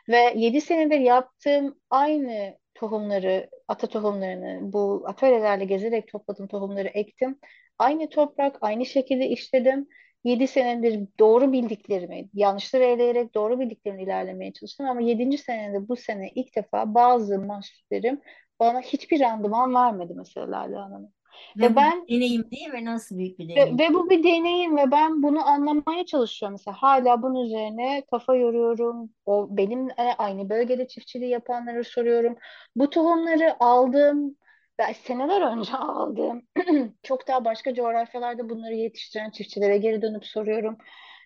Ve 0.08 0.32
7 0.36 0.60
senedir 0.60 1.00
yaptığım 1.00 1.80
aynı 1.90 2.58
tohumları, 2.76 3.50
ata 3.68 3.86
tohumlarını 3.86 4.72
bu 4.72 5.04
atölyelerle 5.06 5.64
gezerek 5.64 6.08
topladığım 6.08 6.46
tohumları 6.48 6.88
ektim. 6.88 7.38
Aynı 7.78 8.08
toprak, 8.08 8.58
aynı 8.60 8.86
şekilde 8.86 9.28
işledim. 9.28 9.88
7 10.24 10.46
senedir 10.48 11.08
doğru 11.18 11.52
bildiklerimi, 11.52 12.28
yanlışları 12.34 12.84
eleyerek 12.84 13.34
doğru 13.34 13.60
bildiklerimi 13.60 14.02
ilerlemeye 14.02 14.52
çalıştım 14.52 14.86
ama 14.86 15.00
7. 15.00 15.38
senede 15.38 15.88
bu 15.88 15.96
sene 15.96 16.30
ilk 16.34 16.56
defa 16.56 16.94
bazı 16.94 17.38
mahsullerim 17.38 18.20
bana 18.60 18.80
hiçbir 18.80 19.20
randıman 19.20 19.74
vermedi 19.74 20.14
mesela 20.16 20.50
Lale 20.50 20.76
Hanım. 20.76 21.15
Ve 21.56 21.62
Ve 21.62 21.76
ben 21.76 22.06
deneyim 22.08 22.50
değil 22.50 22.68
mi? 22.68 22.84
Nasıl 22.84 23.18
büyük 23.18 23.38
bir 23.38 23.48
deneyim? 23.48 23.78
ve 23.78 23.94
bu 23.94 24.10
bir 24.10 24.24
deneyim 24.24 24.76
ve 24.76 24.90
ben 24.90 25.22
bunu 25.22 25.48
anlamaya 25.48 26.06
çalışıyorum. 26.06 26.54
Mesela 26.54 26.76
hala 26.82 27.22
bunun 27.22 27.44
üzerine 27.44 28.04
kafa 28.10 28.36
yoruyorum. 28.36 29.10
O 29.26 29.48
benim 29.50 29.90
e, 29.90 30.12
aynı 30.18 30.50
bölgede 30.50 30.88
çiftçiliği 30.88 31.30
yapanlara 31.30 31.84
soruyorum. 31.84 32.36
Bu 32.76 32.90
tohumları 32.90 33.56
aldım. 33.60 34.36
Ben 34.78 34.92
seneler 34.92 35.40
önce 35.40 35.72
aldım. 35.76 36.42
Çok 37.02 37.28
daha 37.28 37.44
başka 37.44 37.74
coğrafyalarda 37.74 38.48
bunları 38.48 38.74
yetiştiren 38.74 39.30
çiftçilere 39.30 39.78
geri 39.78 40.02
dönüp 40.02 40.26
soruyorum. 40.26 40.78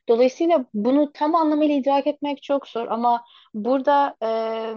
Dolayısıyla 0.08 0.64
bunu 0.74 1.12
tam 1.12 1.34
anlamıyla 1.34 1.74
idrak 1.74 2.06
etmek 2.06 2.42
çok 2.42 2.68
zor 2.68 2.86
ama 2.88 3.24
burada 3.54 4.16
e, 4.22 4.26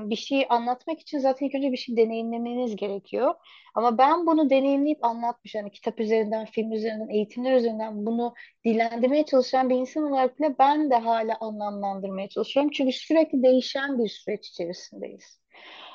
bir 0.09 0.15
şey 0.15 0.45
anlatmak 0.49 0.99
için 0.99 1.19
zaten 1.19 1.45
ilk 1.45 1.55
önce 1.55 1.71
bir 1.71 1.77
şey 1.77 1.97
deneyimlemeniz 1.97 2.75
gerekiyor. 2.75 3.33
Ama 3.75 3.97
ben 3.97 4.25
bunu 4.25 4.49
deneyimleyip 4.49 5.05
anlatmış, 5.05 5.55
yani 5.55 5.71
kitap 5.71 5.99
üzerinden, 5.99 6.45
film 6.45 6.71
üzerinden, 6.71 7.09
eğitimler 7.09 7.53
üzerinden 7.53 8.05
bunu 8.05 8.33
dillendirmeye 8.65 9.25
çalışan 9.25 9.69
bir 9.69 9.75
insan 9.75 10.03
olarak 10.03 10.39
bile 10.39 10.55
ben 10.59 10.89
de 10.89 10.95
hala 10.95 11.37
anlamlandırmaya 11.39 12.29
çalışıyorum. 12.29 12.71
Çünkü 12.73 12.91
sürekli 12.91 13.43
değişen 13.43 14.03
bir 14.03 14.09
süreç 14.09 14.47
içerisindeyiz. 14.47 15.39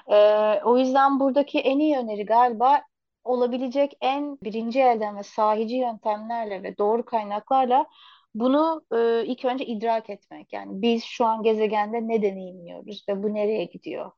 Ee, 0.08 0.14
o 0.64 0.78
yüzden 0.78 1.20
buradaki 1.20 1.58
en 1.60 1.78
iyi 1.78 1.96
öneri 1.96 2.24
galiba 2.24 2.82
olabilecek 3.24 3.96
en 4.00 4.38
birinci 4.42 4.80
elden 4.80 5.16
ve 5.16 5.22
sahici 5.22 5.76
yöntemlerle 5.76 6.62
ve 6.62 6.78
doğru 6.78 7.04
kaynaklarla 7.04 7.86
bunu 8.34 8.82
e, 8.92 9.24
ilk 9.26 9.44
önce 9.44 9.66
idrak 9.66 10.10
etmek. 10.10 10.52
Yani 10.52 10.82
biz 10.82 11.04
şu 11.04 11.24
an 11.24 11.42
gezegende 11.42 12.08
ne 12.08 12.22
deneyimliyoruz 12.22 13.04
ve 13.08 13.22
bu 13.22 13.34
nereye 13.34 13.64
gidiyor? 13.64 14.10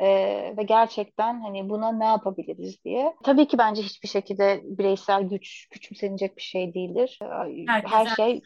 Ee, 0.00 0.54
ve 0.56 0.62
gerçekten 0.62 1.40
hani 1.40 1.68
buna 1.68 1.92
ne 1.92 2.04
yapabiliriz 2.04 2.84
diye. 2.84 3.14
Tabii 3.24 3.48
ki 3.48 3.58
bence 3.58 3.82
hiçbir 3.82 4.08
şekilde 4.08 4.60
bireysel 4.64 5.22
güç 5.22 5.68
küçümsenecek 5.70 6.36
bir 6.36 6.42
şey 6.42 6.74
değildir. 6.74 7.18
Herkes 7.66 7.92
Her 7.92 8.16
şey 8.16 8.42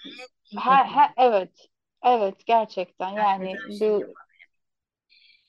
her, 0.58 0.84
her 0.84 1.10
evet 1.16 1.68
evet 2.04 2.46
gerçekten 2.46 3.10
yani 3.10 3.54
bu 3.80 4.02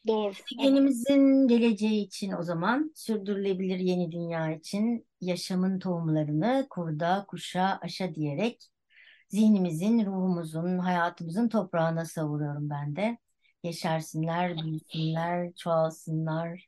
doğru. 0.08 0.34
Gezegenimizin 0.50 1.48
geleceği 1.48 2.06
için 2.06 2.32
o 2.32 2.44
zaman 2.44 2.92
sürdürülebilir 2.96 3.80
yeni 3.80 4.12
dünya 4.12 4.52
için 4.52 5.08
yaşamın 5.22 5.80
tohumlarını 5.80 6.68
kurda, 6.70 7.26
kuşa, 7.28 7.80
aşa 7.82 8.16
diyerek 8.16 8.73
zihnimizin, 9.34 10.06
ruhumuzun, 10.06 10.78
hayatımızın 10.78 11.50
toprağına 11.50 12.06
savuruyorum 12.06 12.70
ben 12.70 12.96
de. 12.96 13.18
Yeşersinler, 13.64 14.58
büyüsünler, 14.58 15.54
çoğalsınlar. 15.54 16.68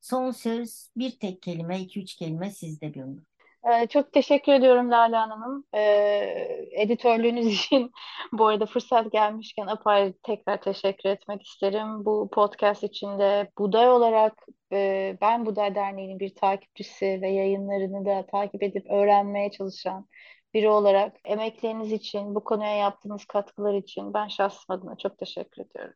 Son 0.00 0.30
söz 0.30 0.90
bir 0.96 1.18
tek 1.18 1.42
kelime, 1.42 1.80
iki 1.80 2.00
üç 2.00 2.14
kelime 2.14 2.50
sizde 2.50 3.00
ömür. 3.00 3.22
Ee, 3.70 3.86
çok 3.86 4.12
teşekkür 4.12 4.52
ediyorum 4.52 4.90
Lale 4.90 5.16
Hanım. 5.16 5.64
Ee, 5.74 6.68
editörlüğünüz 6.72 7.46
için 7.54 7.92
bu 8.32 8.46
arada 8.46 8.66
fırsat 8.66 9.12
gelmişken 9.12 9.66
apayrı 9.66 10.14
tekrar 10.22 10.60
teşekkür 10.60 11.08
etmek 11.08 11.42
isterim. 11.42 12.04
Bu 12.04 12.28
podcast 12.32 12.84
için 12.84 13.18
de 13.18 13.50
Buday 13.58 13.90
olarak 13.90 14.46
e, 14.72 15.18
ben 15.20 15.46
Buday 15.46 15.74
Derneği'nin 15.74 16.20
bir 16.20 16.34
takipçisi 16.34 17.18
ve 17.22 17.28
yayınlarını 17.28 18.04
da 18.06 18.26
takip 18.26 18.62
edip 18.62 18.90
öğrenmeye 18.90 19.50
çalışan 19.50 20.08
biri 20.54 20.68
olarak 20.68 21.16
emekleriniz 21.24 21.92
için, 21.92 22.34
bu 22.34 22.44
konuya 22.44 22.76
yaptığınız 22.76 23.24
katkılar 23.24 23.74
için 23.74 24.14
ben 24.14 24.28
şahsım 24.28 24.64
adına 24.76 24.96
çok 24.98 25.18
teşekkür 25.18 25.62
ediyorum. 25.62 25.94